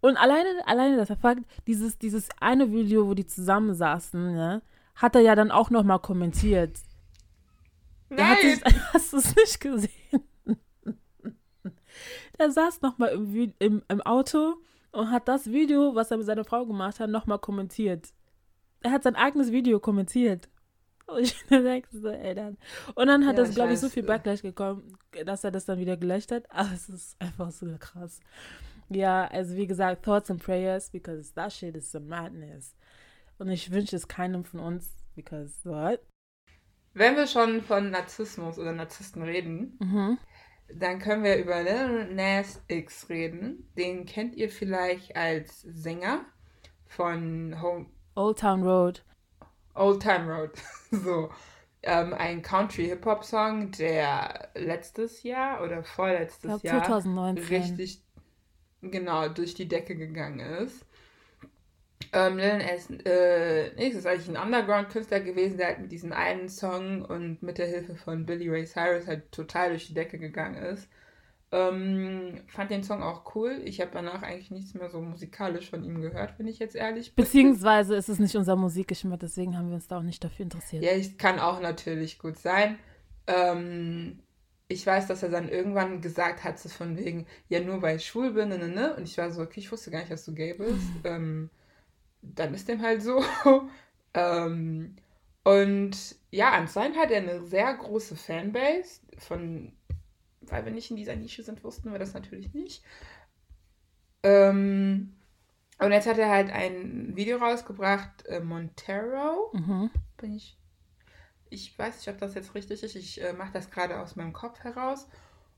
[0.00, 4.60] Und alleine, alleine das Fakt, dieses, dieses eine Video, wo die zusammensaßen, ja,
[4.96, 6.78] hat er ja dann auch nochmal kommentiert.
[8.08, 8.36] Nein!
[8.42, 10.28] Sich, hast du es nicht gesehen?
[12.38, 14.56] Der saß nochmal im, im, im Auto
[14.92, 18.12] und hat das Video, was er mit seiner Frau gemacht hat, nochmal kommentiert.
[18.80, 20.48] Er hat sein eigenes Video kommentiert.
[21.06, 22.56] Und ich denke so, ey, dann.
[22.94, 25.78] Und dann hat Ja, das, glaube ich, so viel Backlash gekommen, dass er das dann
[25.78, 26.50] wieder gelöscht hat.
[26.50, 28.20] Aber es ist einfach so krass.
[28.90, 32.74] Ja, also wie gesagt, Thoughts and Prayers, because that shit is some madness.
[33.38, 36.00] Und ich wünsche es keinem von uns, because what?
[36.92, 40.18] Wenn wir schon von Narzissmus oder Narzissten reden, Mhm.
[40.72, 43.70] Dann können wir über Lil Nas X reden.
[43.76, 46.24] Den kennt ihr vielleicht als Sänger
[46.86, 49.04] von Home, Old Town Road.
[49.74, 50.50] Old Time Road.
[50.90, 51.30] so.
[51.82, 57.44] Ähm, ein Country-Hip-Hop-Song, der letztes Jahr oder Ich vorletztes glaube Jahr 2019.
[57.44, 58.02] richtig
[58.80, 60.86] genau durch die Decke gegangen ist.
[62.12, 66.48] Ähm, Lil Nas äh, X ist eigentlich ein Underground-Künstler gewesen, der halt mit diesem einen
[66.48, 70.56] Song und mit der Hilfe von Billy Ray Cyrus halt total durch die Decke gegangen
[70.56, 70.88] ist.
[71.52, 73.60] Ähm, fand den Song auch cool.
[73.64, 77.14] Ich habe danach eigentlich nichts mehr so musikalisch von ihm gehört, wenn ich jetzt ehrlich
[77.14, 77.24] bin.
[77.24, 80.82] Beziehungsweise ist es nicht unser Musikgeschmack, deswegen haben wir uns da auch nicht dafür interessiert.
[80.82, 82.76] Ja, ich kann auch natürlich gut sein.
[83.28, 84.18] Ähm,
[84.66, 88.06] ich weiß, dass er dann irgendwann gesagt hat, so von wegen, ja, nur weil ich
[88.06, 88.96] schwul bin, ne, ne, ne.
[88.96, 90.82] Und ich war so, okay, ich wusste gar nicht, dass du gay bist.
[91.04, 91.50] ähm,
[92.34, 93.22] dann ist dem halt so.
[94.14, 94.96] ähm,
[95.44, 99.00] und ja, anscheinend hat er eine sehr große Fanbase.
[99.18, 99.72] Von,
[100.40, 102.82] weil wir nicht in dieser Nische sind, wussten wir das natürlich nicht.
[104.22, 105.14] Ähm,
[105.78, 109.90] und jetzt hat er halt ein Video rausgebracht, äh, Montero Mhm.
[110.16, 110.58] bin ich.
[111.50, 112.96] Ich weiß nicht, ob das jetzt richtig ist.
[112.96, 115.08] Ich äh, mache das gerade aus meinem Kopf heraus.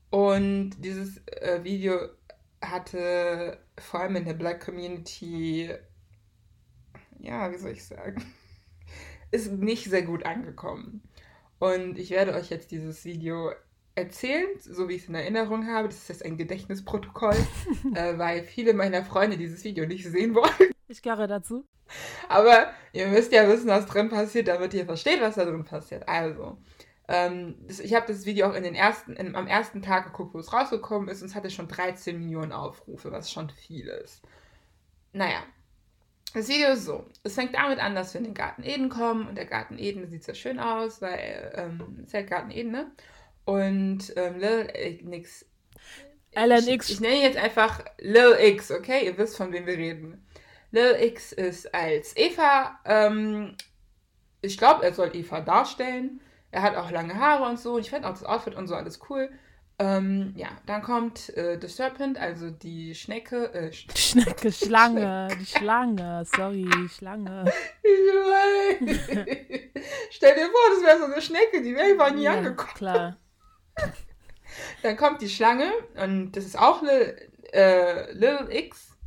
[0.09, 1.97] Und dieses äh, Video
[2.61, 5.73] hatte vor allem in der Black Community,
[7.19, 8.23] ja, wie soll ich sagen,
[9.31, 11.01] ist nicht sehr gut angekommen.
[11.59, 13.51] Und ich werde euch jetzt dieses Video
[13.95, 15.87] erzählen, so wie ich es in Erinnerung habe.
[15.87, 17.35] Das ist jetzt ein Gedächtnisprotokoll,
[17.95, 20.51] äh, weil viele meiner Freunde dieses Video nicht sehen wollen.
[20.89, 21.65] Ich gehöre dazu.
[22.29, 26.07] Aber ihr müsst ja wissen, was drin passiert, damit ihr versteht, was da drin passiert.
[26.07, 26.57] Also,
[27.09, 30.33] ähm, das, ich habe das Video auch in den ersten, in, am ersten Tag geguckt,
[30.33, 34.21] wo es rausgekommen ist, und es hatte schon 13 Millionen Aufrufe, was schon viel ist.
[35.11, 35.43] Naja,
[36.33, 37.05] das Video ist so.
[37.23, 40.07] Es fängt damit an, dass wir in den Garten Eden kommen, und der Garten Eden
[40.07, 42.91] sieht sehr schön aus, weil ähm, es ist halt Garten Eden, ne?
[43.45, 45.45] Und ähm, Lil äh, nix.
[46.35, 46.89] Alan Ich, X.
[46.89, 49.05] ich nenne ihn jetzt einfach Lil X, okay?
[49.05, 50.25] Ihr wisst, von wem wir reden.
[50.71, 53.55] Lil X ist als Eva, ähm,
[54.41, 56.21] ich glaube, er soll Eva darstellen.
[56.51, 57.75] Er hat auch lange Haare und so.
[57.75, 59.29] Und ich finde auch das Outfit und so alles cool.
[59.79, 63.53] Ähm, ja, dann kommt äh, The Serpent, also die Schnecke.
[63.53, 67.45] Äh, Sch Schnecke, Schlange, die Schlange, sorry, Schlange.
[67.83, 68.99] ich weiß.
[70.09, 72.73] Stell dir vor, das wäre so eine Schnecke, die wäre einfach nie Ja, angekommen.
[72.73, 73.17] klar.
[74.81, 75.71] Dann kommt die Schlange
[76.03, 78.97] und das ist auch Lil, äh, Lil X.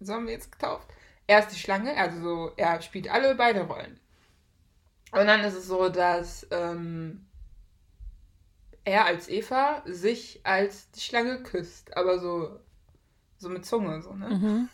[0.00, 0.86] So haben wir jetzt getauft.
[1.26, 3.98] Er ist die Schlange, also so, er spielt alle beide Rollen.
[5.12, 7.26] Und dann ist es so, dass ähm,
[8.88, 12.58] er als Eva sich als die Schlange küsst, aber so,
[13.36, 14.28] so mit Zunge, so, ne?
[14.30, 14.68] Mhm.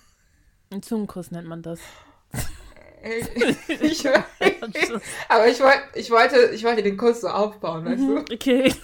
[0.71, 1.81] Ein Zungenkuss nennt man das.
[3.81, 4.09] ich,
[5.29, 8.07] aber ich, wollt, ich, wollte, ich wollte den Kuss so aufbauen, weißt du?
[8.07, 8.75] Mhm, Okay.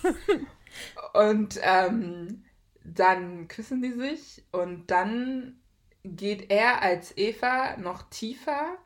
[1.14, 2.44] Und ähm,
[2.84, 5.60] dann küssen die sich und dann
[6.04, 8.76] geht er als Eva noch tiefer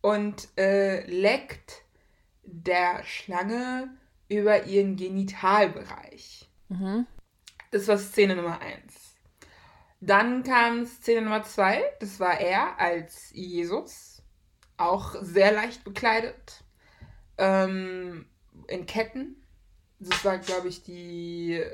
[0.00, 1.82] und äh, leckt
[2.42, 3.90] der Schlange
[4.28, 6.48] über ihren Genitalbereich.
[6.68, 7.06] Mhm.
[7.70, 9.16] Das war Szene Nummer 1.
[10.00, 14.22] Dann kam Szene Nummer 2, das war er als Jesus,
[14.76, 16.62] auch sehr leicht bekleidet,
[17.36, 18.26] ähm,
[18.68, 19.44] in Ketten.
[19.98, 21.64] Das war, glaube ich, die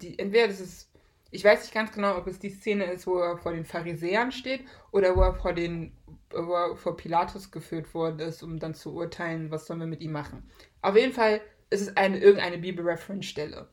[0.00, 0.90] die, entweder das ist,
[1.30, 4.32] ich weiß nicht ganz genau, ob es die Szene ist, wo er vor den Pharisäern
[4.32, 5.96] steht oder wo er vor den,
[6.30, 10.00] wo er vor Pilatus geführt worden ist, um dann zu urteilen, was sollen wir mit
[10.00, 10.50] ihm machen.
[10.82, 11.40] Auf jeden Fall
[11.72, 13.68] ist es eine, irgendeine Bibelreference-Stelle.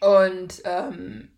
[0.00, 1.28] Und ähm,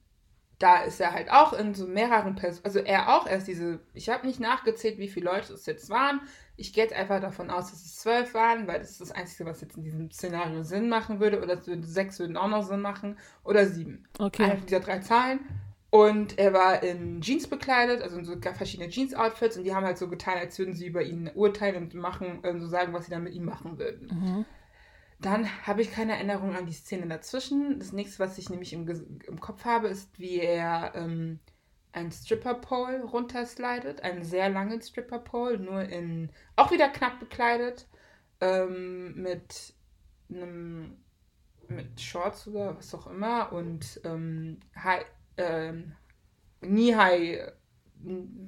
[0.59, 4.09] da ist er halt auch in so mehreren Personen, also er auch erst diese, ich
[4.09, 6.21] habe nicht nachgezählt, wie viele Leute es jetzt waren.
[6.57, 9.45] Ich gehe jetzt einfach davon aus, dass es zwölf waren, weil das ist das Einzige,
[9.45, 11.43] was jetzt in diesem Szenario Sinn machen würde.
[11.43, 13.19] Oder sechs würden auch noch Sinn machen.
[13.45, 14.09] Oder sieben.
[14.19, 14.45] Okay.
[14.45, 15.41] Eine dieser drei Zahlen.
[15.91, 19.59] Und er war in Jeans bekleidet, also in so verschiedene Jeans-Outfits.
[19.59, 22.67] Und die haben halt so getan, als würden sie über ihn urteilen und machen, so
[22.67, 24.09] sagen, was sie dann mit ihm machen würden.
[24.09, 24.45] Mhm.
[25.19, 27.79] Dann habe ich keine Erinnerung an die Szene dazwischen.
[27.79, 28.87] Das nächste, was ich nämlich im,
[29.27, 31.41] im Kopf habe, ist, wie er ähm,
[31.93, 34.03] einen Stripper-Pole runterslidet.
[34.03, 36.31] Einen sehr langen Stripper-Pole, nur in.
[36.55, 37.89] auch wieder knapp bekleidet.
[38.43, 39.75] Ähm, mit
[40.29, 40.99] einem.
[41.69, 43.53] mit Shorts oder was auch immer.
[43.53, 45.07] Und ähm, High,
[45.39, 45.95] ähm,
[46.61, 47.53] Knee-High.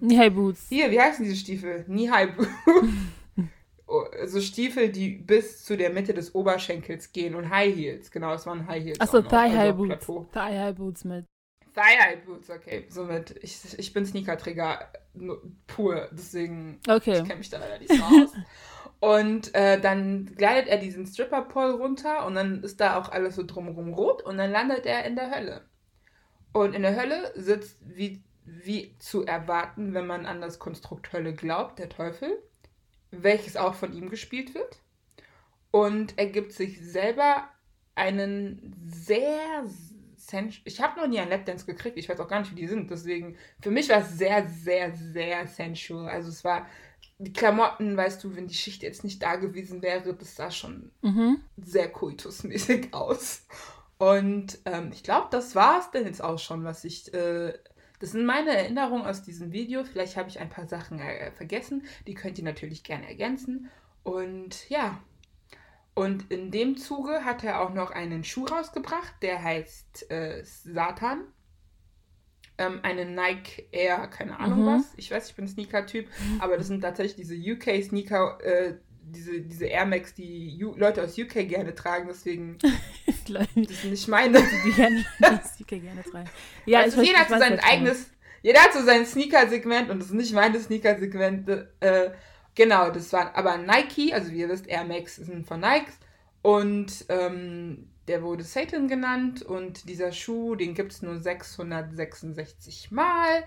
[0.00, 0.68] Knee-High-Boots.
[0.68, 1.85] Hier, wie heißen diese Stiefel?
[1.85, 2.48] Knee-High-Boots.
[4.27, 8.11] so Stiefel, die bis zu der Mitte des Oberschenkels gehen und High Heels.
[8.11, 9.01] Genau, es waren High Heels.
[9.01, 10.07] Achso, Thigh High also Boots.
[10.33, 11.24] Thigh High Boots mit.
[11.74, 12.87] Thigh High Boots, okay.
[12.88, 14.90] Somit, ich, ich bin Sneakerträger
[15.66, 17.18] pur, deswegen okay.
[17.18, 18.33] ich kenne mich da leider nicht so aus.
[19.01, 23.44] und äh, dann gleitet er diesen Stripper-Pole runter und dann ist da auch alles so
[23.44, 25.62] drumherum rot und dann landet er in der Hölle.
[26.53, 31.33] Und in der Hölle sitzt, wie, wie zu erwarten, wenn man an das Konstrukt Hölle
[31.35, 32.42] glaubt, der Teufel
[33.11, 34.79] welches auch von ihm gespielt wird.
[35.71, 37.49] Und er gibt sich selber
[37.94, 39.64] einen sehr
[40.64, 42.90] ich habe noch nie einen Lapdance gekriegt, ich weiß auch gar nicht, wie die sind.
[42.90, 46.09] Deswegen, für mich war es sehr, sehr, sehr sensual.
[46.09, 46.66] Also es war,
[47.18, 50.92] die Klamotten, weißt du, wenn die Schicht jetzt nicht da gewesen wäre, das sah schon
[51.03, 51.40] mhm.
[51.57, 53.47] sehr kultusmäßig aus.
[53.99, 57.55] Und ähm, ich glaube, das war es denn jetzt auch schon, was ich äh,
[57.99, 59.85] das sind meine Erinnerungen aus diesem Video.
[59.85, 61.85] Vielleicht habe ich ein paar Sachen äh, vergessen.
[62.07, 63.71] Die könnt ihr natürlich gerne ergänzen.
[64.03, 65.03] Und ja.
[65.95, 71.25] Und in dem Zuge hat er auch noch einen Schuh rausgebracht, der heißt äh, Satan.
[72.57, 74.67] Ähm, eine Nike Air, keine Ahnung mhm.
[74.67, 74.93] was.
[74.97, 76.09] Ich weiß, ich bin Sneaker-Typ,
[76.41, 78.75] aber das sind tatsächlich diese UK-Sneaker, äh,
[79.11, 82.59] diese, diese Air Max, die U Leute aus UK gerne tragen, deswegen
[83.29, 84.42] das sind nicht meine.
[84.64, 85.05] Die gerne,
[85.59, 86.29] die UK gerne tragen.
[86.66, 88.11] Ja, also jeder hat so sein eigenes,
[88.42, 91.49] jeder hat so sein Sneaker-Segment und das ist nicht meine Sneaker-Segment.
[91.81, 92.11] Äh,
[92.55, 95.92] genau, das war aber Nike, also wie ihr wisst, Air Max sind von Nike
[96.42, 103.44] und ähm, der wurde Satan genannt und dieser Schuh, den gibt es nur 666 Mal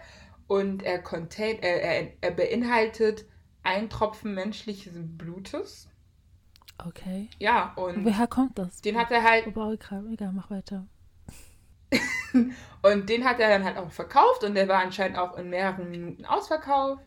[0.48, 3.26] und er, contain, äh, er, er beinhaltet
[3.64, 5.88] ein Tropfen menschlichen Blutes.
[6.86, 7.30] Okay.
[7.40, 8.06] Ja, und.
[8.06, 8.82] Woher kommt das?
[8.82, 9.48] Den hat er halt.
[9.48, 10.88] Egal, mach weiter.
[12.82, 15.90] und den hat er dann halt auch verkauft und der war anscheinend auch in mehreren
[15.92, 17.04] Minuten ausverkauft.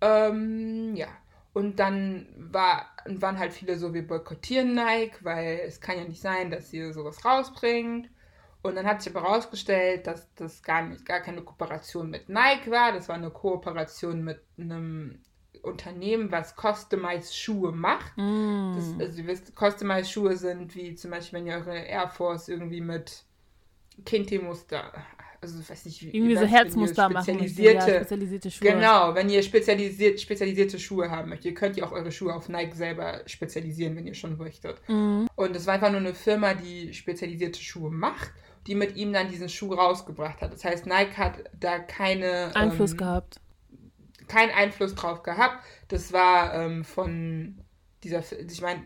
[0.00, 1.08] Ähm, ja.
[1.52, 6.20] Und dann war, waren halt viele so, wir boykottieren Nike, weil es kann ja nicht
[6.20, 8.08] sein, dass ihr sowas rausbringt.
[8.62, 12.70] Und dann hat sich aber herausgestellt, dass das gar nicht, gar keine Kooperation mit Nike
[12.70, 12.92] war.
[12.92, 15.20] Das war eine Kooperation mit einem
[15.62, 18.16] Unternehmen, was Customized Schuhe macht.
[18.16, 18.74] Mm.
[18.76, 22.48] Das, also ihr wisst, Customized Schuhe sind wie zum Beispiel, wenn ihr eure Air Force
[22.48, 23.24] irgendwie mit
[24.04, 24.92] Kinti-Muster,
[25.40, 27.88] also ich weiß nicht, wie irgendwie so Herzmuster spezialisierte, machen.
[27.88, 28.70] Ja, spezialisierte Schuhe.
[28.70, 32.48] Genau, wenn ihr spezialisiert, spezialisierte Schuhe haben möchtet, ihr könnt ihr auch eure Schuhe auf
[32.48, 34.80] Nike selber spezialisieren, wenn ihr schon möchtet.
[34.88, 35.26] Mm.
[35.36, 38.32] Und es war einfach nur eine Firma, die spezialisierte Schuhe macht
[38.66, 40.52] die mit ihm dann diesen Schuh rausgebracht hat.
[40.52, 43.40] Das heißt, Nike hat da keine Einfluss ähm, gehabt
[44.28, 45.64] keinen Einfluss drauf gehabt.
[45.88, 47.64] Das war ähm, von
[48.04, 48.84] dieser, ich meine,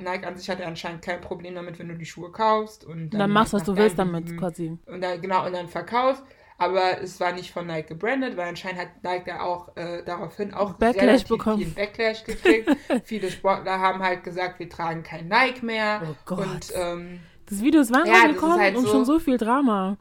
[0.00, 3.20] Nike an sich hatte anscheinend kein Problem damit, wenn du die Schuhe kaufst und dann,
[3.20, 4.78] dann machst was du willst damit quasi.
[4.86, 6.22] Und dann genau und dann verkaufst.
[6.58, 10.54] Aber es war nicht von Nike gebrandet, weil anscheinend hat Nike da auch äh, daraufhin
[10.54, 11.58] auch Backlash bekommen.
[11.58, 12.74] viel Backlash gekriegt.
[13.04, 16.00] Viele Sportler haben halt gesagt, wir tragen kein Nike mehr.
[16.02, 16.46] Oh Gott.
[16.46, 19.98] Und, ähm, das Video ist wann ja, gekommen halt und so, schon so viel Drama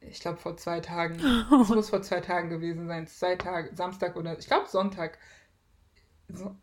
[0.00, 1.18] ich glaube vor zwei Tagen.
[1.62, 3.06] Es muss vor zwei Tagen gewesen sein.
[3.06, 5.18] Zwei Tage, Samstag oder ich glaube Sonntag.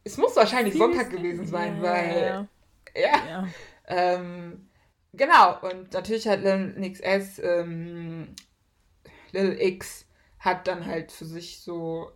[0.03, 2.21] Es muss wahrscheinlich Sonntag gewesen sein, ja, weil.
[2.21, 2.47] Ja.
[2.95, 3.27] ja.
[3.27, 3.47] ja.
[3.87, 4.69] Ähm,
[5.13, 8.35] genau, und natürlich hat Lil XS, ähm,
[9.31, 10.05] Lil X
[10.39, 12.11] hat dann halt für sich so,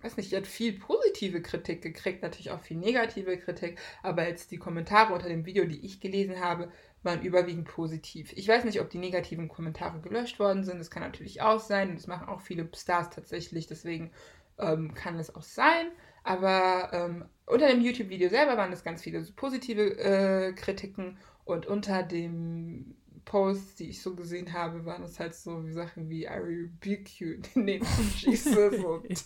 [0.00, 4.58] weiß nicht, hat viel positive Kritik gekriegt, natürlich auch viel negative Kritik, aber jetzt die
[4.58, 6.70] Kommentare unter dem Video, die ich gelesen habe,
[7.02, 8.32] waren überwiegend positiv.
[8.34, 10.78] Ich weiß nicht, ob die negativen Kommentare gelöscht worden sind.
[10.78, 11.94] Das kann natürlich auch sein.
[11.94, 13.66] Das machen auch viele Stars tatsächlich.
[13.66, 14.10] Deswegen
[14.58, 15.88] ähm, kann es auch sein.
[16.24, 21.18] Aber ähm, unter dem YouTube-Video selber waren es ganz viele positive äh, Kritiken.
[21.44, 26.08] Und unter dem Posts, die ich so gesehen habe, waren es halt so wie Sachen
[26.08, 29.24] wie I rebuke you in the name of Jesus und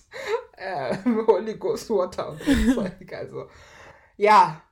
[0.57, 3.13] äh, Holy Ghost Water und so Zeug.
[3.13, 3.49] Also,
[4.17, 4.63] ja.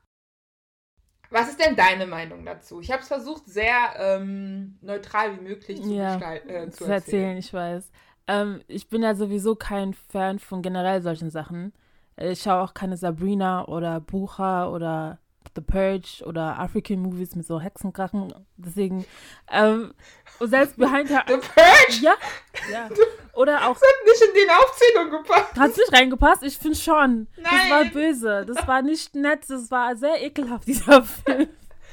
[1.35, 2.81] Was ist denn deine Meinung dazu?
[2.81, 6.93] Ich habe es versucht, sehr ähm, neutral wie möglich zu, Ja, gestalten, äh, zu zu
[6.93, 7.91] erzählen, ich weiß.
[8.29, 11.73] Ähm, ich bin ja sowieso kein Fan von generell solchen Sachen.
[12.17, 15.19] Äh, Ich schaue auch keine Sabrina oder Bucher oder
[15.55, 18.33] The Purge oder African Movies mit so Hexenkrachen.
[18.57, 19.05] Deswegen,
[19.51, 19.95] ähm,
[20.41, 21.25] und selbst Behind Her.
[21.29, 22.15] The Purge Ja,
[22.73, 22.89] ja.
[23.35, 25.57] Oder auch, hat nicht in die Aufzählung gepasst.
[25.57, 26.43] hat nicht reingepasst?
[26.45, 27.27] Ich finde schon.
[27.37, 27.93] Das war Nein.
[27.93, 28.45] böse.
[28.47, 29.41] Das war nicht nett.
[29.49, 31.49] Das war sehr ekelhaft, dieser Film.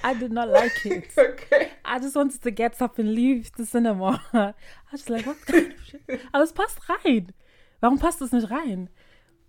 [0.05, 1.05] I did not like it.
[1.17, 1.67] Okay.
[1.85, 4.21] I just wanted to get up and leave the cinema.
[4.33, 4.53] I
[4.91, 6.01] was like, what kind of shit?
[6.31, 7.31] Aber es passt rein.
[7.79, 8.89] Warum passt es nicht rein?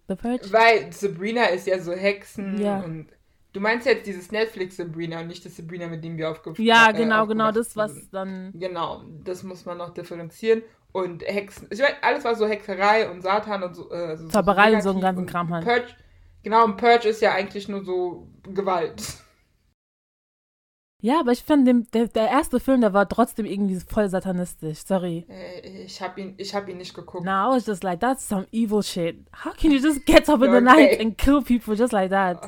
[0.09, 0.51] The Purge?
[0.53, 2.79] Weil Sabrina ist ja so Hexen Ja.
[2.81, 3.09] und
[3.53, 6.93] du meinst jetzt dieses Netflix Sabrina und nicht das Sabrina, mit dem wir aufgefallen Ja,
[6.93, 8.53] genau, genau, das, was dann.
[8.55, 10.63] Genau, das muss man noch differenzieren.
[10.93, 13.91] Und Hexen, ich meine, alles war so Hexerei und Satan und so.
[13.91, 15.65] Äh, also Zauberei und so einen ganzen Kram halt.
[15.65, 15.95] Purge,
[16.43, 19.03] genau, und Purge ist ja eigentlich nur so Gewalt.
[21.05, 24.85] Ja, aber ich fand, der, der erste Film, der war trotzdem irgendwie voll satanistisch.
[24.87, 25.27] Sorry.
[25.29, 27.25] Äh, ich habe ihn, ich hab ihn nicht geguckt.
[27.25, 29.17] Now I was just like, that's some evil shit.
[29.45, 30.61] How can you just get up in the Okay.
[30.61, 32.41] night and kill people just like that?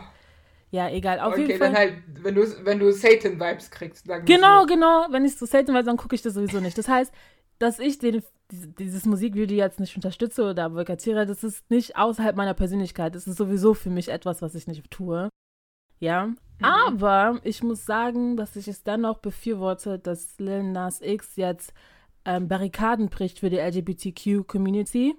[0.75, 1.21] Ja, egal.
[1.21, 1.69] Auf okay, jeden Fall.
[1.69, 4.67] dann halt, wenn du, wenn du Satan-Vibes kriegst, sagen wir Genau, so.
[4.67, 5.07] genau.
[5.11, 6.77] Wenn ich so Satan weiß, dann gucke ich das sowieso nicht.
[6.77, 7.13] Das heißt,
[7.61, 12.55] dass ich den, dieses, Musikvideo jetzt nicht unterstütze oder boykottiere, das ist nicht außerhalb meiner
[12.55, 13.15] Persönlichkeit.
[13.15, 15.29] Das ist sowieso für mich etwas, was ich nicht tue.
[16.01, 16.31] Ja.
[16.61, 21.73] Aber ich muss sagen, dass ich es dennoch befürworte, dass Lil Nas X jetzt
[22.25, 25.15] ähm, Barrikaden bricht für die LGBTQ-Community.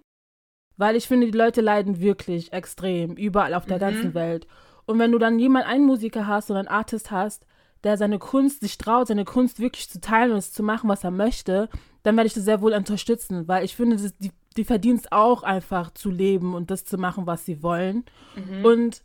[0.78, 3.82] Weil ich finde, die Leute leiden wirklich extrem, überall auf der Mhm.
[3.82, 4.48] ganzen Welt.
[4.86, 7.46] Und wenn du dann jemand, einen Musiker hast oder einen Artist hast,
[7.84, 11.04] der seine Kunst sich traut, seine Kunst wirklich zu teilen und es zu machen, was
[11.04, 11.70] er möchte,
[12.04, 15.44] dann werde ich das sehr wohl unterstützen, weil ich finde, die, die verdienen es auch
[15.44, 18.06] einfach zu leben und das zu machen, was sie wollen.
[18.36, 18.66] Mhm.
[18.66, 19.04] Und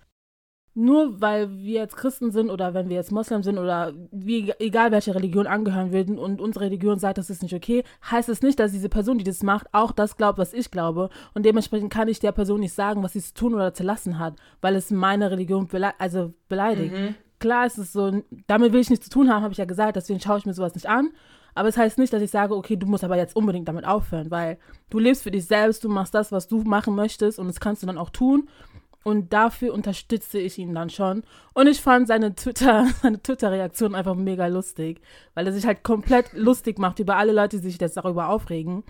[0.74, 4.92] nur weil wir jetzt Christen sind oder wenn wir jetzt Moslem sind oder wie, egal
[4.92, 8.58] welche Religion angehören würden und unsere Religion sagt, das ist nicht okay, heißt es nicht,
[8.60, 11.10] dass diese Person, die das macht, auch das glaubt, was ich glaube.
[11.34, 14.18] Und dementsprechend kann ich der Person nicht sagen, was sie zu tun oder zu lassen
[14.18, 16.94] hat, weil es meine Religion bele also beleidigt.
[16.94, 17.14] Mhm.
[17.40, 19.96] Klar ist es so, damit will ich nichts zu tun haben, habe ich ja gesagt,
[19.96, 21.10] deswegen schaue ich mir sowas nicht an.
[21.54, 24.30] Aber es heißt nicht, dass ich sage, okay, du musst aber jetzt unbedingt damit aufhören,
[24.30, 27.58] weil du lebst für dich selbst, du machst das, was du machen möchtest und das
[27.58, 28.48] kannst du dann auch tun.
[29.02, 31.22] Und dafür unterstütze ich ihn dann schon.
[31.54, 35.00] Und ich fand seine Twitter, seine Twitter-Reaktion einfach mega lustig,
[35.34, 38.84] weil er sich halt komplett lustig macht über alle Leute, die sich jetzt darüber aufregen.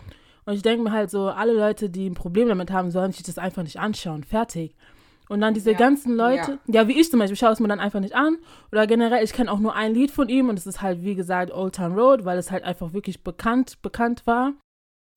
[0.47, 3.23] Und ich denke mir halt so, alle Leute, die ein Problem damit haben, sollen sich
[3.23, 4.25] das einfach nicht anschauen.
[4.25, 4.75] Fertig.
[5.29, 6.89] Und dann diese Ja, ganzen Leute, ja.
[6.89, 8.39] wie ich zum Beispiel, schaue es mir dann einfach nicht an.
[8.73, 11.15] Oder generell, ich kenne auch nur ein Lied von ihm und es ist halt, wie
[11.15, 14.55] gesagt, Old Town Road, weil es halt einfach wirklich bekannt, bekannt war.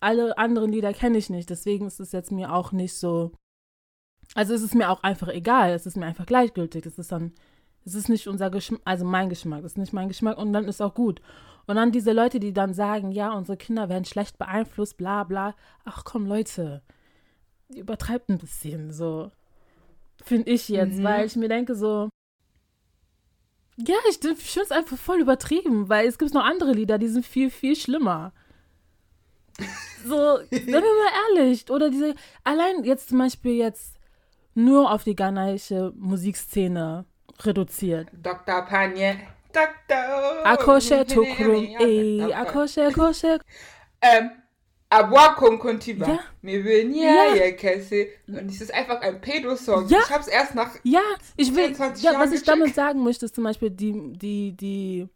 [0.02, 3.32] Alle anderen Lieder kenne ich nicht, deswegen ist es jetzt mir auch nicht so.
[4.36, 6.86] Also es ist mir auch einfach egal, es ist mir einfach gleichgültig.
[6.86, 7.34] Es ist dann,
[7.86, 10.66] es ist nicht unser Geschmack, also mein Geschmack, das ist nicht mein Geschmack und dann
[10.66, 11.22] ist auch gut.
[11.66, 15.56] Und dann diese Leute, die dann sagen, ja, unsere Kinder werden schlecht beeinflusst, bla bla.
[15.86, 16.82] Ach komm, Leute,
[17.70, 19.32] übertreibt ein bisschen, so.
[20.24, 21.04] Finde ich jetzt, Mhm.
[21.04, 22.10] weil ich mir denke so,
[23.78, 27.08] ja, ich, ich finde es einfach voll übertrieben, weil es gibt noch andere Lieder, die
[27.08, 28.32] sind viel, viel schlimmer.
[30.06, 31.70] So, seien wir mal ehrlich.
[31.72, 33.93] Oder diese, allein jetzt zum Beispiel jetzt
[34.56, 37.06] nur auf die ghanaische Musikszene
[37.42, 38.08] reduziert.
[38.14, 38.62] Dr.
[38.64, 39.16] Panye.
[39.52, 40.46] Dr.
[40.46, 43.40] Akoshe Tokrum, ey, Akoshe, Akoshe.
[44.02, 44.32] Ähm,
[44.94, 46.08] Abwa Konkontiba.
[46.08, 46.20] Ja.
[46.42, 47.52] Nie Ja.
[47.52, 48.08] Kesse.
[48.28, 49.88] Und es ist einfach ein Pedo-Song.
[49.88, 50.00] Ja.
[50.00, 50.76] Ich hab's erst nach.
[50.84, 51.02] Ja,
[51.36, 55.08] ich will, 24 ja, was ich damit sagen möchte, ist zum Beispiel die, die, die,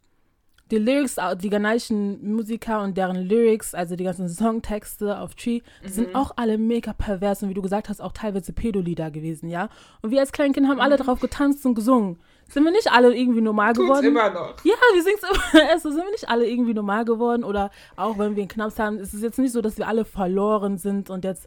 [0.70, 5.88] die Lyrics, die ghanaischen Musiker und deren Lyrics, also die ganzen Songtexte auf Tree, Mhm.
[5.88, 9.68] sind auch alle mega pervers und wie du gesagt hast, auch teilweise Pedolieder gewesen, ja.
[10.02, 12.18] Und wir als Kleinkind haben alle drauf getanzt und gesungen.
[12.50, 13.76] Sind wir nicht alle irgendwie normal Mhm.
[13.76, 14.06] Tut's geworden?
[14.06, 14.54] immer noch.
[14.64, 15.68] Ja, wir singen es immer.
[15.72, 18.98] Also sind wir nicht alle irgendwie normal geworden oder auch wenn wir einen Knaps haben,
[18.98, 21.46] ist es jetzt nicht so, dass wir alle verloren sind und jetzt,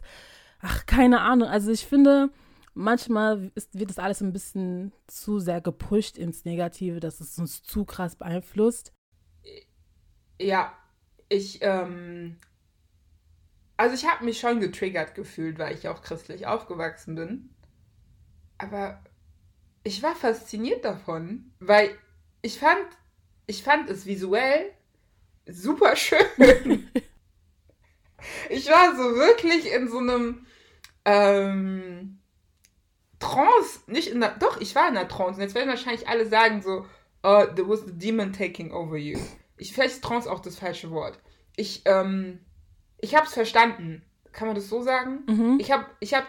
[0.60, 1.48] ach, keine Ahnung.
[1.48, 2.30] Also ich finde,
[2.74, 7.62] manchmal ist, wird das alles ein bisschen zu sehr gepusht ins Negative, dass es uns
[7.62, 8.92] zu krass beeinflusst.
[10.42, 10.76] Ja,
[11.28, 12.36] ich, ähm.
[13.76, 17.50] Also ich habe mich schon getriggert gefühlt, weil ich auch christlich aufgewachsen bin.
[18.58, 19.02] Aber
[19.82, 21.96] ich war fasziniert davon, weil
[22.42, 22.86] ich fand,
[23.46, 24.70] ich fand es visuell
[25.46, 26.88] super schön.
[28.50, 30.46] ich war so wirklich in so einem
[31.04, 32.18] ähm,
[33.18, 35.36] Trance, nicht in der, doch, ich war in der Trance.
[35.36, 36.86] Und jetzt werden wahrscheinlich alle sagen so,
[37.22, 39.18] oh, there was the demon taking over you.
[39.56, 41.18] Ich, vielleicht ist Trance auch das falsche Wort.
[41.56, 42.40] Ich, ähm,
[43.00, 44.02] ich habe es verstanden.
[44.32, 45.24] Kann man das so sagen?
[45.26, 45.58] Mhm.
[45.60, 46.24] Ich habe ich hab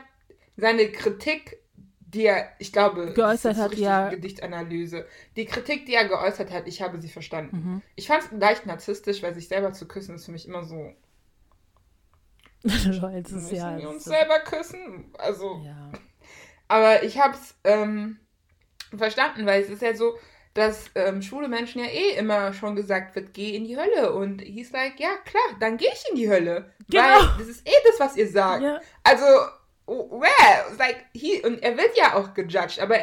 [0.57, 1.57] seine Kritik,
[1.99, 4.09] die er, ich glaube, Geäußert hat, ja.
[4.09, 5.07] Gedichtanalyse.
[5.35, 7.55] Die Kritik, die er geäußert hat, ich habe sie verstanden.
[7.57, 7.81] Mhm.
[7.95, 10.93] Ich fand es leicht narzisstisch, weil sich selber zu küssen ist für mich immer so.
[12.63, 13.77] Das ist Müssen ja.
[13.77, 15.11] wir uns selber küssen?
[15.17, 15.91] Also, ja.
[16.69, 18.19] aber ich habe es ähm,
[18.95, 20.17] verstanden, weil es ist ja so,
[20.53, 24.13] dass ähm, schwule Menschen ja eh immer schon gesagt wird, geh in die Hölle.
[24.13, 26.69] Und he's like, ja klar, dann gehe ich in die Hölle.
[26.89, 27.03] Genau.
[27.03, 28.61] Weil das ist eh das, was ihr sagt.
[28.63, 28.79] ja.
[29.03, 29.25] Also,
[29.87, 30.77] where?
[30.77, 32.95] Like, he, und er wird ja auch gejudged, aber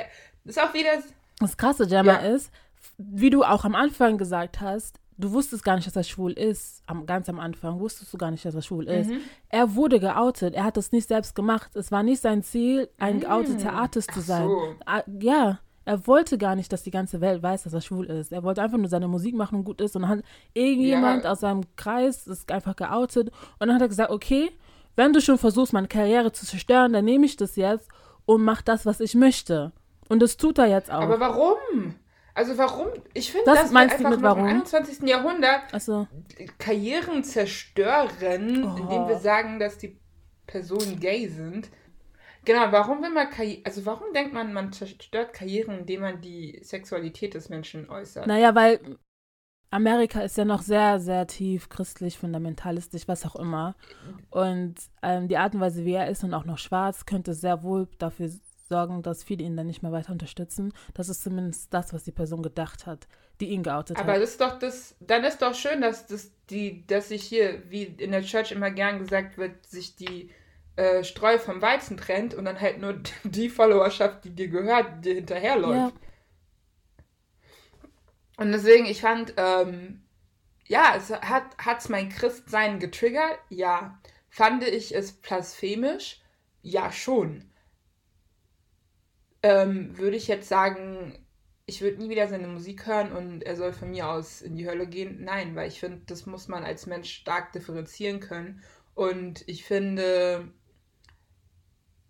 [0.44, 0.90] das ist auch wieder.
[1.38, 2.34] Das krasse Jammer Ja.
[2.34, 2.50] ist,
[2.98, 6.82] wie du auch am Anfang gesagt hast, du wusstest gar nicht, dass er schwul ist.
[6.86, 9.10] Am, ganz am Anfang wusstest du gar nicht, dass er schwul ist.
[9.10, 9.20] Mhm.
[9.48, 10.54] Er wurde geoutet.
[10.54, 11.74] Er hat das nicht selbst gemacht.
[11.76, 14.22] Es war nicht sein Ziel, ein geouteter Artist zu Mm.
[14.22, 14.46] Ach sein.
[14.48, 14.74] so.
[14.86, 15.58] Ah, Ja,
[15.90, 18.30] er wollte gar nicht, dass die ganze Welt weiß, dass er schwul ist.
[18.32, 19.96] Er wollte einfach nur seine Musik machen und gut ist.
[19.96, 20.24] Und dann hat
[20.54, 21.32] irgendjemand Ja.
[21.32, 23.30] aus seinem Kreis das einfach geoutet.
[23.58, 24.50] Und dann hat er gesagt, okay,
[24.96, 27.88] wenn du schon versuchst, meine Karriere zu zerstören, dann nehme ich das jetzt
[28.24, 29.72] und mach das, was ich möchte.
[30.08, 31.02] Und das tut er jetzt auch.
[31.02, 31.94] Aber warum?
[32.34, 32.86] Also, warum?
[33.12, 34.40] Ich finde, Was dass wir meinst du einfach mit warum?
[34.40, 35.08] im 21.
[35.08, 36.06] Jahrhundert also,
[36.58, 38.76] Karrieren zerstören, Oh.
[38.80, 39.98] indem wir sagen, dass die
[40.46, 41.68] Personen gay sind.
[42.44, 46.58] Genau, warum will man Karriere, also warum denkt man, man zerstört Karrieren, indem man die
[46.62, 48.26] Sexualität des Menschen äußert?
[48.26, 48.98] naja, weil
[49.70, 53.76] Amerika ist ja noch sehr, sehr tief christlich, fundamentalistisch, was auch immer.
[54.30, 57.62] Und ähm, die Art und Weise, wie er ist und auch noch schwarz, könnte sehr
[57.62, 58.30] wohl dafür
[58.68, 60.72] sorgen, dass viele ihn dann nicht mehr weiter unterstützen.
[60.94, 63.06] Das ist zumindest das, was die Person gedacht hat,
[63.40, 64.22] die ihn geoutet Aber hat.
[64.22, 67.84] das ist doch das, dann ist doch schön, dass das die, dass sich hier, wie
[67.84, 70.30] in der Church immer gern gesagt wird, sich die
[70.76, 72.94] äh, Streu vom Weizen trennt und dann halt nur
[73.24, 75.94] die Followerschaft, die dir gehört, dir hinterherläuft.
[75.94, 76.10] Ja.
[78.36, 80.02] Und deswegen, ich fand, ähm,
[80.66, 83.38] ja, es hat hat's mein Christsein getriggert?
[83.50, 84.00] Ja.
[84.30, 86.22] Fand ich es blasphemisch?
[86.62, 87.50] Ja, schon.
[89.42, 91.18] Ähm, würde ich jetzt sagen,
[91.66, 94.68] ich würde nie wieder seine Musik hören und er soll von mir aus in die
[94.68, 95.24] Hölle gehen?
[95.24, 98.62] Nein, weil ich finde, das muss man als Mensch stark differenzieren können.
[98.94, 100.52] Und ich finde,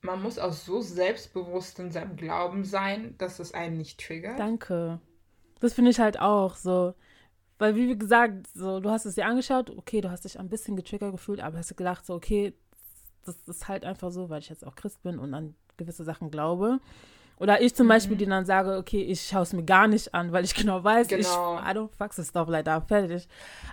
[0.03, 4.39] man muss auch so selbstbewusst in seinem Glauben sein, dass es einen nicht triggert.
[4.39, 5.01] Danke.
[5.61, 6.95] Das finde ich halt auch so.
[7.59, 10.77] Weil, wie gesagt, so, du hast es dir angeschaut, okay, du hast dich ein bisschen
[10.77, 12.55] getriggert gefühlt, aber hast du gedacht, so, okay,
[13.27, 16.31] das ist halt einfach so, weil ich jetzt auch Christ bin und an gewisse Sachen
[16.31, 16.81] glaube.
[17.41, 17.91] Oder ich zum Mhm.
[17.91, 20.85] Beispiel, die dann sage, okay, ich schaue es mir gar nicht an, weil ich genau
[20.85, 21.21] weiß, Genau.
[21.59, 23.27] ich, I don't fuck this stuff like that, fertig.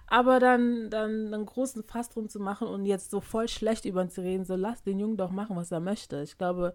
[0.07, 4.01] Aber dann, dann einen großen Fass drum zu machen und jetzt so voll schlecht über
[4.01, 6.21] ihn zu reden, so lass den Jungen doch machen, was er möchte.
[6.23, 6.73] Ich glaube,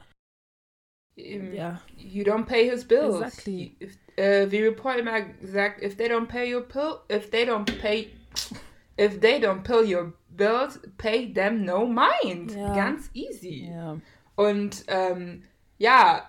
[1.17, 3.21] Ähm, ja, You don't pay his bills.
[3.21, 3.77] Exactly.
[3.83, 7.65] If, äh, wie Report immer sagt, if they don't pay your bill, if they don't
[7.81, 8.09] pay,
[8.99, 12.53] if they don't pay your bills, pay them no mind.
[12.57, 12.75] Ja.
[12.75, 13.71] Ganz easy.
[13.71, 13.99] ja.
[14.37, 15.43] Und ähm,
[15.77, 16.29] ja,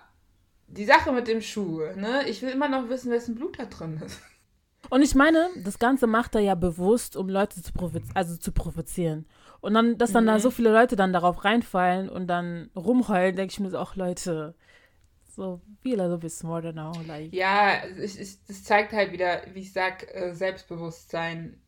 [0.76, 2.28] die Sache mit dem Schuh, ne?
[2.28, 4.20] Ich will immer noch wissen, wessen Blut da drin ist.
[4.90, 8.52] Und ich meine, das Ganze macht er ja bewusst, um Leute zu, provoz also zu
[8.52, 9.26] provozieren.
[9.60, 10.40] Und dann, dass dann da Mhm.
[10.40, 14.54] so viele Leute dann darauf reinfallen und dann rumheulen, denke ich mir so, ach Leute,
[15.36, 16.92] so be a little bit smarter now.
[17.08, 21.60] Like, Ja, es, es, das zeigt halt wieder, wie ich sag, äh, Selbstbewusstsein.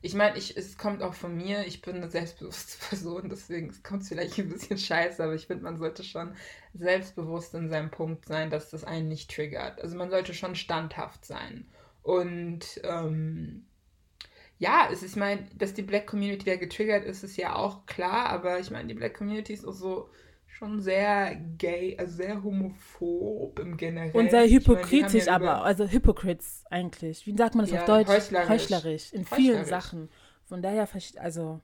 [0.00, 3.82] Ich meine, ich, es kommt auch von mir, ich bin eine selbstbewusste Person, deswegen es
[3.82, 6.34] kommt vielleicht ein bisschen scheiße, aber ich finde, man sollte schon
[6.74, 9.80] selbstbewusst in seinem Punkt sein, dass das einen nicht triggert.
[9.80, 11.66] Also man sollte schon standhaft sein.
[12.02, 13.66] Und ähm,
[14.58, 17.86] ja, es ist, ich meine, dass die Black Community da getriggert ist, ist ja auch
[17.86, 20.10] klar, aber ich meine, die Black Community ist auch so
[20.58, 24.12] schon sehr gay, also sehr homophob im Generellen.
[24.12, 27.26] und sehr Ich hypokritisch, ja aber, über- also Hypocrites eigentlich.
[27.26, 28.08] Wie sagt man das Ja, auf Deutsch?
[28.08, 28.48] heuchlerisch.
[28.48, 29.12] Heuchlerisch.
[29.12, 29.68] In vielen Heuchlerisch.
[29.68, 30.10] Sachen.
[30.46, 30.88] Von daher,
[31.18, 31.60] also,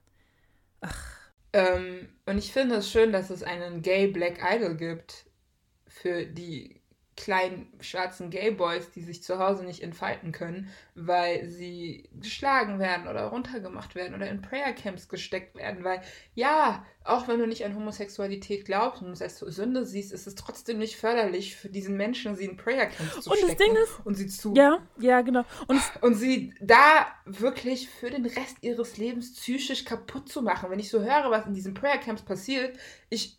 [1.53, 5.27] Ähm, und ich finde es schön, dass es einen Gay Black Idol gibt
[5.89, 6.81] für die
[7.17, 13.07] kleinen schwarzen Gay Boys, die sich zu Hause nicht entfalten können, weil sie geschlagen werden
[13.07, 16.01] oder runtergemacht werden oder in Prayer Camps gesteckt werden, weil
[16.35, 20.35] ja, auch wenn du nicht an Homosexualität glaubst und es als Sünde siehst, ist es
[20.35, 23.83] trotzdem nicht förderlich für diesen Menschen, sie in Prayer Camps zu Und das stecken Ding
[23.83, 25.45] ist- und sie zu ja, ja, genau.
[25.69, 30.71] Und und sie da wirklich für den Rest ihres Lebens psychisch kaputt zu machen.
[30.71, 32.77] Wenn ich so höre, was in diesen Prayer Camps passiert,
[33.09, 33.39] ich.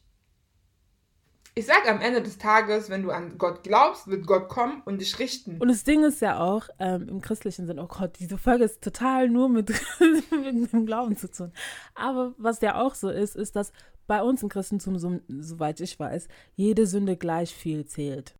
[1.57, 4.99] Ich sag am Ende des Tages, wenn du an Gott glaubst, wird Gott kommen und
[4.99, 5.57] dich richten.
[5.57, 8.81] Und das Ding ist ja auch, ähm, im christlichen Sinn, oh Gott, diese Folge ist
[8.81, 9.69] total nur mit,
[10.31, 11.53] mit dem Glauben zu tun.
[11.93, 13.71] Aber was ja auch so ist, ist, dass
[14.05, 18.35] bei uns im Christentum, so, soweit ich weiß, jede Sünde gleich viel zählt.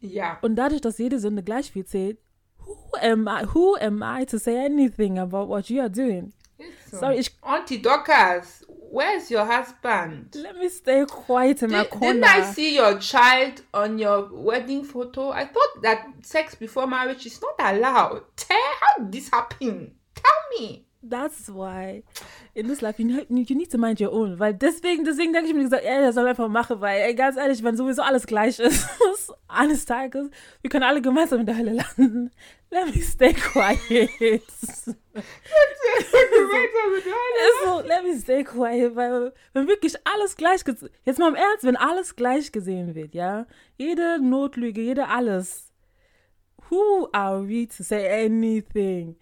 [0.00, 0.38] ja.
[0.42, 2.18] Und dadurch, dass jede Sünde gleich viel zählt,
[2.58, 3.46] who am I?
[3.54, 6.32] Who am I to say anything about what you are doing?
[6.90, 6.98] So.
[6.98, 10.34] Sorry, ich, Auntie Dorcas, where's your husband?
[10.34, 12.14] let me stay quiet in my corner.
[12.14, 15.30] Didn't I see your child on your wedding photo?
[15.30, 18.22] I thought that sex before marriage is not allowed.
[18.36, 19.92] Tell how did this happen?
[20.14, 20.86] Tell me.
[21.02, 22.04] That's why
[22.54, 24.38] in this life you need, you need to mind your own.
[24.38, 27.36] Weil deswegen, deswegen denke ich mir gesagt, ey, das soll einfach machen, weil ey, ganz
[27.36, 28.86] ehrlich, wenn sowieso alles gleich ist,
[29.48, 30.30] eines Tages,
[30.60, 32.30] wir können alle gemeinsam in der Hölle landen.
[32.70, 34.42] Let me stay quiet.
[37.64, 40.62] So, let me stay quiet, weil wenn wirklich alles gleich
[41.04, 43.46] jetzt mal im Ernst, wenn alles gleich gesehen wird, ja,
[43.76, 45.72] jede Notlüge, jede alles,
[46.70, 49.16] who are we to say anything?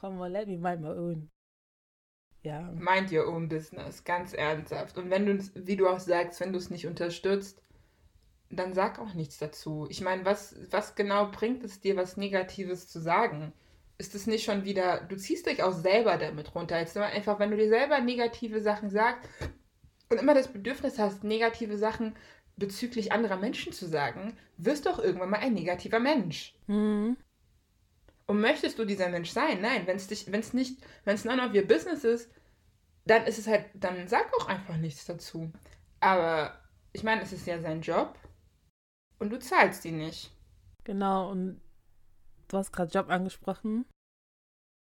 [0.00, 1.30] Come on, let me mind my own.
[2.42, 4.96] Ja, Mind your own business, ganz ernsthaft.
[4.96, 7.62] Und wenn du, wie du auch sagst, wenn du es nicht unterstützt,
[8.48, 9.86] dann sag auch nichts dazu.
[9.90, 13.52] Ich meine, was, was genau bringt es dir, was Negatives zu sagen?
[13.98, 16.78] Ist es nicht schon wieder, du ziehst dich auch selber damit runter.
[16.78, 19.28] Jetzt immer einfach, wenn du dir selber negative Sachen sagst
[20.08, 22.16] und immer das Bedürfnis hast, negative Sachen
[22.56, 26.54] bezüglich anderer Menschen zu sagen, wirst du auch irgendwann mal ein negativer Mensch.
[26.66, 27.18] hm.
[28.30, 29.60] Und möchtest du dieser Mensch sein?
[29.60, 32.30] Nein, wenn es dich, wenn es nicht, wenn es none of your business ist,
[33.04, 35.50] dann ist es halt, dann sag auch einfach nichts dazu.
[35.98, 36.56] Aber
[36.92, 38.16] ich meine, es ist ja sein Job
[39.18, 40.30] und du zahlst ihn nicht.
[40.84, 41.28] genau.
[41.28, 41.60] Und
[42.46, 43.84] du hast gerade Job angesprochen.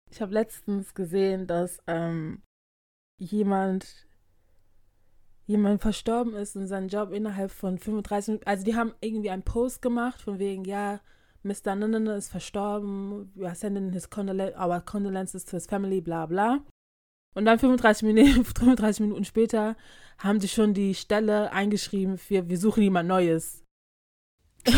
[0.10, 2.42] Ich habe letztens gesehen, dass ähm,
[3.20, 4.08] jemand
[5.46, 9.44] jemand verstorben ist und seinen Job innerhalb von 35 Minuten, also die haben irgendwie einen
[9.44, 11.02] Post gemacht von wegen, ja,
[11.46, 11.76] Mr.
[11.76, 16.66] Nanana ist verstorben, we are sending his condol our condolences to his family, bla bla.
[17.36, 19.76] Und dann 35 Minuten, 35 Minuten später
[20.18, 23.64] haben die schon die Stelle eingeschrieben für, wir suchen jemand Neues.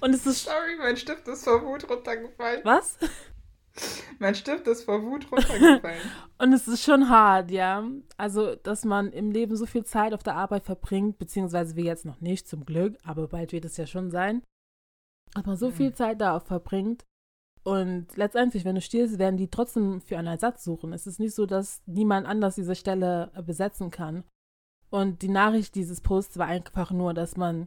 [0.00, 2.60] und es ist, Sorry, mein Stift ist vor Wut runtergefallen.
[2.64, 2.98] was?
[4.18, 6.00] Mein Stift ist vor Wut runtergefallen.
[6.38, 7.86] Und es ist schon hart, ja.
[8.16, 12.06] Also, dass man im Leben so viel Zeit auf der Arbeit verbringt, beziehungsweise wir jetzt
[12.06, 14.42] noch nicht, zum Glück, aber bald wird es ja schon sein,
[15.34, 15.74] dass man so Mhm.
[15.74, 17.04] viel Zeit darauf verbringt.
[17.62, 20.92] Und letztendlich, wenn du stehst, werden die trotzdem für einen Ersatz suchen.
[20.92, 24.22] Es ist nicht so, dass niemand anders diese Stelle äh, besetzen kann.
[24.88, 27.66] Und die Nachricht dieses Posts war einfach nur, dass man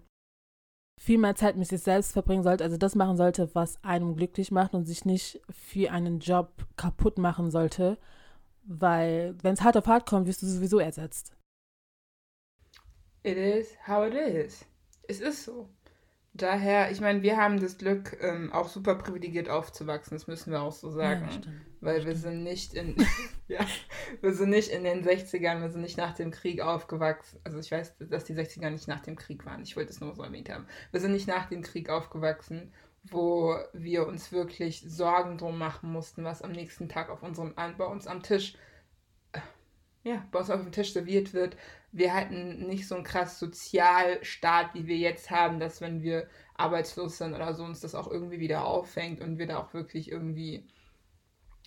[1.02, 4.52] viel mehr Zeit mit sich selbst verbringen sollte, also das machen sollte, was einem glücklich
[4.52, 7.98] macht und sich nicht für einen Job kaputt machen sollte,
[8.64, 11.36] weil wenn es hart auf hart kommt, wirst du sowieso ersetzt.
[13.24, 14.66] It is how it is.
[15.08, 15.70] Es ist so.
[16.42, 20.62] Daher, ich meine, wir haben das Glück, ähm, auch super privilegiert aufzuwachsen, das müssen wir
[20.62, 21.26] auch so sagen.
[21.26, 21.62] Ja, stimmt.
[21.82, 22.96] Weil wir sind nicht in,
[23.48, 23.60] ja,
[24.22, 27.40] wir sind nicht in den 60ern, wir sind nicht nach dem Krieg aufgewachsen.
[27.44, 29.62] Also ich weiß, dass die 60er nicht nach dem Krieg waren.
[29.64, 30.66] Ich wollte es nur so erwähnt haben.
[30.92, 32.74] Wir sind nicht nach dem Krieg aufgewachsen,
[33.04, 37.78] wo wir uns wirklich Sorgen drum machen mussten, was am nächsten Tag auf unserem, an-
[37.78, 38.56] bei uns am Tisch,
[39.32, 39.40] äh,
[40.04, 41.56] ja, bei uns auf dem Tisch serviert wird.
[41.92, 47.18] Wir hatten nicht so einen krass Sozialstaat, wie wir jetzt haben, dass wenn wir arbeitslos
[47.18, 50.68] sind oder so, uns das auch irgendwie wieder auffängt und wir da auch wirklich irgendwie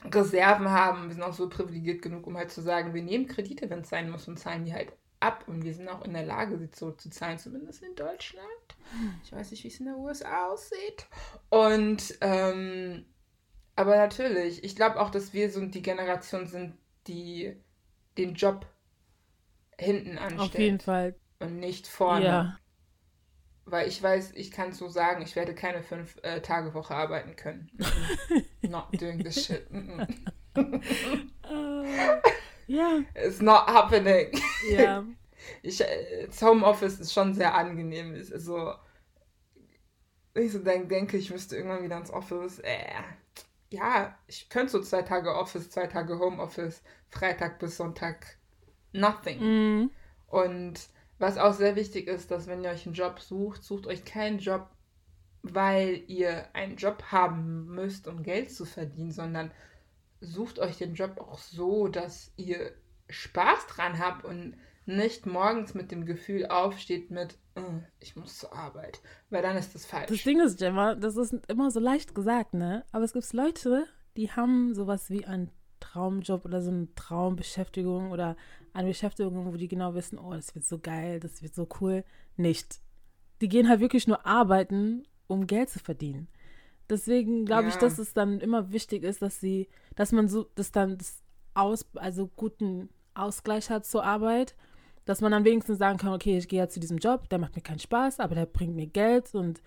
[0.05, 1.09] Reserven haben.
[1.09, 3.89] Wir sind auch so privilegiert genug, um halt zu sagen, wir nehmen Kredite, wenn es
[3.89, 5.45] sein muss, und zahlen die halt ab.
[5.47, 8.47] Und wir sind auch in der Lage, sie zurückzuzahlen, zumindest in Deutschland.
[9.25, 11.07] Ich weiß nicht, wie es in der USA aussieht.
[11.49, 13.07] Und, ähm,
[13.77, 16.75] aber natürlich, ich glaube auch, dass wir so die Generation sind,
[17.07, 17.57] die
[18.19, 18.67] den Job
[19.83, 20.41] hinten anstellt.
[20.41, 21.15] Auf jeden Fall.
[21.41, 22.25] Und nicht vorne.
[22.25, 22.59] Ja.
[23.65, 27.37] Weil ich weiß, ich kann so sagen, ich werde keine fünf äh, Tage Woche arbeiten
[27.37, 27.71] können.
[28.63, 29.71] Not doing this shit.
[29.71, 30.07] Mhm.
[30.55, 32.21] Äh,
[32.67, 33.01] ja.
[33.15, 34.33] It's not happening.
[34.71, 35.05] Ja.
[35.63, 38.15] Ich, äh, das Homeoffice ist schon sehr angenehm.
[38.23, 38.75] So,
[40.35, 42.61] wenn ich so denk, denke, ich müsste irgendwann wieder ins Office.
[42.61, 42.95] Äh,
[43.71, 48.39] ja, ich könnte so zwei Tage Office, zwei Tage Homeoffice, Freitag bis Sonntag,
[48.93, 49.41] nothing.
[49.41, 49.91] Mm.
[50.27, 50.89] Und
[51.19, 54.39] was auch sehr wichtig ist, dass wenn ihr euch einen Job sucht, sucht euch keinen
[54.39, 54.69] Job,
[55.43, 59.51] weil ihr einen Job haben müsst, um Geld zu verdienen, sondern
[60.21, 62.73] sucht euch den Job auch so, dass ihr
[63.09, 67.61] Spaß dran habt und nicht morgens mit dem Gefühl aufsteht mit, "Äh,
[68.01, 70.09] ich muss zur Arbeit, weil dann ist das falsch.
[70.09, 72.85] Das Ding ist, Gemma, das ist immer so leicht gesagt, ne?
[72.91, 73.87] Aber es gibt Leute,
[74.17, 75.51] die haben sowas wie einen
[75.93, 78.37] Traumjob oder so eine Traumbeschäftigung oder
[78.73, 82.05] eine Beschäftigung, wo die genau wissen, oh, das wird so geil, das wird so cool.
[82.37, 82.81] Nicht.
[83.41, 86.29] Die gehen halt wirklich nur arbeiten, um Geld zu verdienen.
[86.89, 87.81] Deswegen glaube ich, Ja.
[87.81, 91.23] dass es dann immer wichtig ist, dass sie, dass man so, dass dann das
[91.55, 94.55] aus, also guten Ausgleich hat zur Arbeit,
[95.05, 97.55] dass man dann wenigstens sagen kann, okay, ich gehe ja zu diesem Job, der macht
[97.57, 99.61] mir keinen Spaß, aber der bringt mir Geld und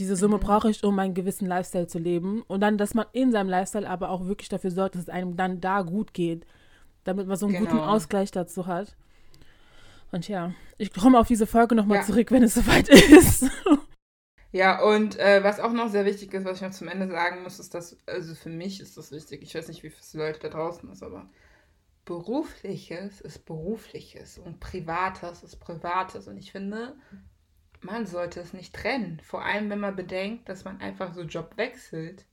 [0.00, 0.40] diese Summe Mhm.
[0.40, 2.42] brauche ich, um einen gewissen Lifestyle zu leben.
[2.48, 5.36] Und dann, dass man in seinem Lifestyle aber auch wirklich dafür sorgt, dass es einem
[5.36, 6.44] dann da gut geht.
[7.04, 7.84] Damit man so einen guten Genau.
[7.86, 8.96] Ausgleich dazu hat.
[10.12, 12.02] Und ja, ich komme auf diese Folge nochmal Ja.
[12.04, 13.48] zurück, wenn es soweit ist.
[14.52, 17.42] Ja, und äh, was auch noch sehr wichtig ist, was ich noch zum Ende sagen
[17.44, 20.40] muss, ist, dass, also für mich ist das wichtig, ich weiß nicht, wie viele Leute
[20.40, 21.30] da draußen ist, aber
[22.04, 26.26] berufliches ist berufliches und privates ist privates.
[26.26, 26.96] Und ich finde,
[27.80, 29.20] man sollte es nicht trennen.
[29.22, 32.26] Vor allem, wenn man bedenkt, dass man einfach so Job wechselt.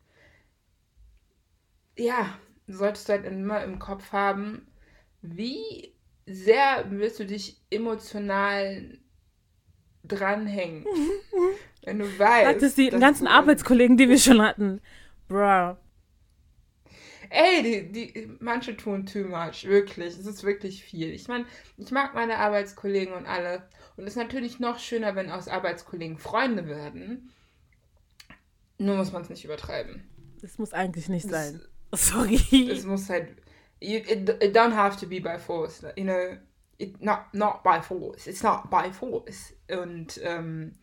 [1.97, 2.37] Ja,
[2.67, 4.67] solltest du halt immer im Kopf haben,
[5.21, 5.93] wie
[6.25, 8.99] sehr willst du dich emotional
[10.03, 10.85] dranhängen.
[11.83, 12.45] Wenn du weißt.
[12.45, 14.81] Sagt es die ganzen Arbeitskollegen, die wir schon hatten.
[15.27, 15.75] Bruh.
[17.29, 20.17] Ey, die, die, manche tun too much, wirklich.
[20.17, 21.11] Es ist wirklich viel.
[21.11, 21.45] Ich meine,
[21.77, 23.67] ich mag meine Arbeitskollegen und alle.
[23.95, 27.31] Und es ist natürlich noch schöner, wenn aus Arbeitskollegen Freunde werden.
[28.77, 30.07] Nur muss man es nicht übertreiben.
[30.41, 31.61] Das muss eigentlich nicht Das- sein.
[31.95, 32.69] Sorry.
[32.69, 33.29] Es muss halt.
[33.79, 35.83] You, it, it don't have to be by force.
[35.95, 36.37] You know,
[36.79, 38.27] it, not, not by force.
[38.27, 39.53] It's not by force.
[39.69, 40.73] Und ähm,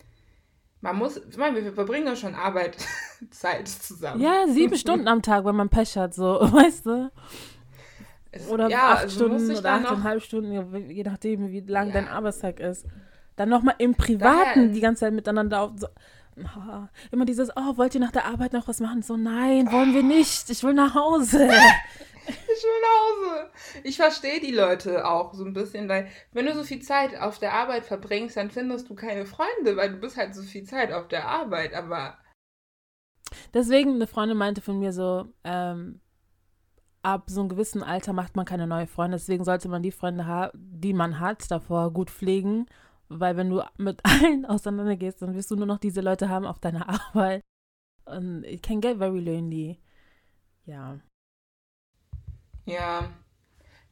[0.84, 1.16] man muss.
[1.30, 2.76] Ich meine, wir verbringen ja schon Arbeit,
[3.30, 4.20] Zeit zusammen.
[4.20, 7.10] Ja, sieben Stunden am Tag, wenn man Pech hat, so, weißt du?
[8.30, 11.92] Es- Oder ja, acht also Stunden oder achteinhalb Stunden, je nachdem, wie lang Ja.
[11.94, 12.84] dein Arbeitstag ist.
[13.36, 15.72] Dann nochmal im Privaten Daher- die ganze Zeit miteinander auf.
[15.76, 15.86] So,
[17.12, 19.02] immer dieses, oh, wollt ihr nach der Arbeit noch was machen?
[19.02, 20.50] So, nein, wollen wir nicht.
[20.50, 21.48] Ich will nach Hause.
[22.26, 23.50] Ich will nach Hause.
[23.82, 27.38] Ich verstehe die Leute auch so ein bisschen, weil wenn du so viel Zeit auf
[27.38, 30.92] der Arbeit verbringst, dann findest du keine Freunde, weil du bist halt so viel Zeit
[30.92, 31.74] auf der Arbeit.
[31.74, 32.16] Aber
[33.52, 36.00] Deswegen, eine Freundin meinte von mir so, ähm,
[37.02, 39.16] ab so einem gewissen Alter macht man keine neuen Freunde.
[39.16, 42.66] Deswegen sollte man die Freunde, die man hat, davor gut pflegen.
[43.08, 46.58] Weil wenn du mit allen auseinandergehst, dann wirst du nur noch diese Leute haben auf
[46.58, 47.42] deiner Arbeit.
[48.06, 49.80] Und it can get very lonely.
[50.66, 50.98] Ja.
[52.64, 53.10] Ja,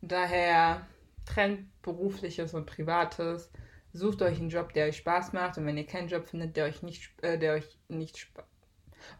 [0.01, 0.87] daher
[1.25, 3.51] trennt berufliches und privates.
[3.93, 5.59] Sucht euch einen Job, der euch Spaß macht.
[5.59, 8.45] Und wenn ihr keinen Job findet, der euch nicht, äh, der euch nicht Spaß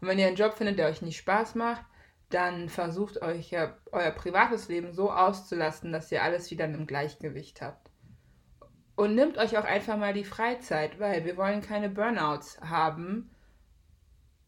[0.01, 1.85] Und wenn ihr einen Job findet, der euch nicht Spaß macht,
[2.31, 7.61] dann versucht euch ja, euer privates Leben so auszulasten, dass ihr alles wieder im Gleichgewicht
[7.61, 7.91] habt.
[8.97, 13.31] Und nimmt euch auch einfach mal die Freizeit, weil wir wollen keine Burnouts haben.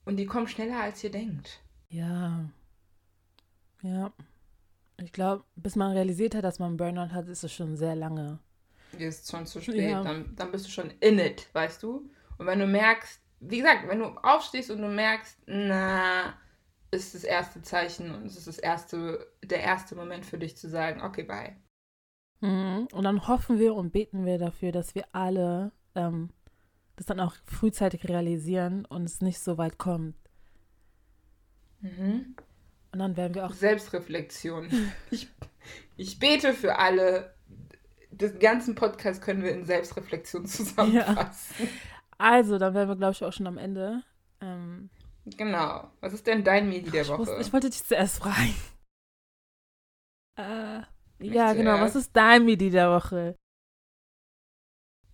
[0.04, 1.60] Und die kommen schneller, als ihr denkt.
[1.88, 2.48] Ja.
[3.82, 4.12] Ja.
[5.02, 7.96] Ich glaube, bis man realisiert hat, dass man einen Burnout hat, ist es schon sehr
[7.96, 8.38] lange.
[8.98, 9.90] Ist schon zu spät.
[9.90, 10.02] Ja.
[10.02, 12.08] Dann, dann bist du schon in it, weißt du?
[12.38, 16.34] Und wenn du merkst, wie gesagt, wenn du aufstehst und du merkst, na,
[16.90, 20.68] ist das erste Zeichen und es ist das erste, der erste Moment für dich zu
[20.68, 21.56] sagen, okay, bye.
[22.40, 22.88] Mhm.
[22.92, 26.30] Und dann hoffen wir und beten wir dafür, dass wir alle ähm,
[26.96, 30.16] das dann auch frühzeitig realisieren und es nicht so weit kommt.
[31.80, 32.36] Mhm.
[32.94, 33.52] Und dann werden wir auch.
[33.52, 34.68] Selbstreflexion.
[35.10, 35.28] Ich,
[35.96, 37.34] ich bete für alle.
[38.10, 41.68] Den ganzen Podcast können wir in Selbstreflexion zusammenfassen.
[42.18, 44.02] Also, dann wären wir, glaube ich, auch schon am Ende.
[44.40, 44.90] Ähm,
[45.26, 45.90] Genau.
[46.00, 47.18] Was ist denn dein Medi der ich, Woche?
[47.18, 48.54] wusste, ich wollte dich zuerst fragen.
[50.36, 50.82] Äh,
[51.20, 51.78] ja, genau.
[51.80, 52.08] Was zuerst?
[52.08, 53.36] ist dein Midi der Woche?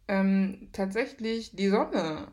[0.09, 2.33] ähm, tatsächlich die Sonne.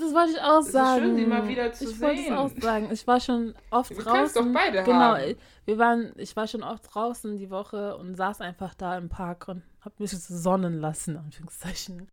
[0.00, 1.00] Das wollte ich auch Es ist sagen.
[1.02, 2.34] schön, sie mal wieder zu ich wollte es sehen.
[2.36, 2.88] auch sagen.
[2.90, 4.52] Ich war schon oft Wir können es draußen.
[4.54, 5.36] doch beide genau, haben.
[5.66, 9.48] wir waren, ich war schon oft draußen die Woche und saß einfach da im Park
[9.48, 12.08] und hab mich sonnen lassen, Anführungszeichen.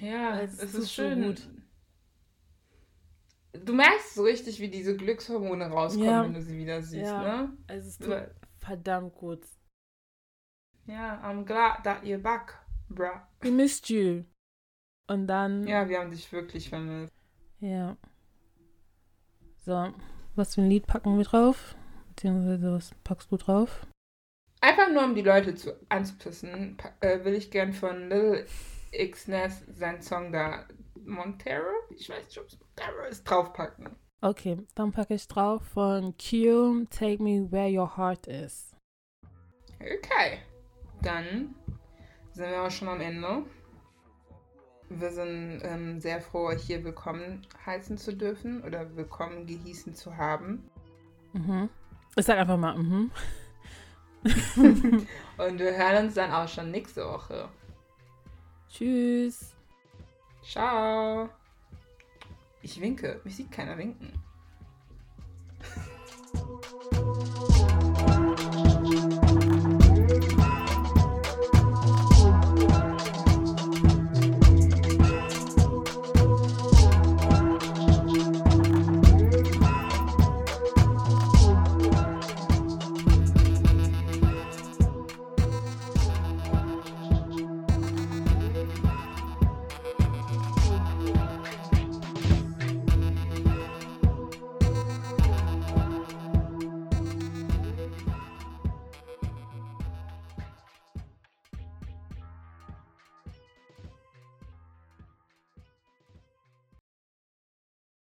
[0.00, 1.22] Ja, Es es, ist so schön.
[1.24, 1.48] gut.
[3.64, 6.24] Du merkst so richtig, wie diese Glückshormone rauskommen, Ja.
[6.24, 7.22] wenn du sie wieder siehst, Ja.
[7.42, 7.56] ne?
[7.66, 8.26] Also es tut Ja,
[8.58, 9.40] verdammt gut.
[10.88, 12.54] I'm glad that you're back,
[12.88, 13.20] bruh.
[13.40, 14.24] We missed you.
[15.08, 17.12] Und dann, Ja, wir haben dich wirklich vermisst.
[17.62, 17.96] Ja.
[19.64, 19.92] So,
[20.34, 21.74] was für ein Lied packen wir drauf?
[22.08, 23.86] Beziehungsweise, was packst du drauf?
[24.60, 28.46] Einfach nur, um die Leute zu, anzupissen, äh, will ich gern von Lil
[28.90, 30.66] X Ness seinen Song da,
[31.04, 31.72] Montero?
[31.96, 33.96] Ich weiß nicht, ob es Montero ist, draufpacken.
[34.20, 38.76] Okay, dann packe ich drauf von Q, Take Me Where Your Heart Is.
[39.80, 40.38] Okay.
[41.02, 41.56] Dann
[42.32, 43.44] sind wir auch schon am Ende.
[44.98, 50.16] Wir sind ähm, sehr froh, euch hier willkommen heißen zu dürfen oder willkommen gehießen zu
[50.16, 50.68] haben.
[51.32, 51.68] Mhm.
[52.16, 53.10] Ich sag einfach mal, mhm.
[54.24, 57.48] Und wir hören uns dann auch schon nächste Woche.
[58.68, 59.54] Tschüss.
[60.42, 61.28] Ciao.
[62.62, 63.20] Ich winke.
[63.24, 64.12] Mich sieht keiner winken.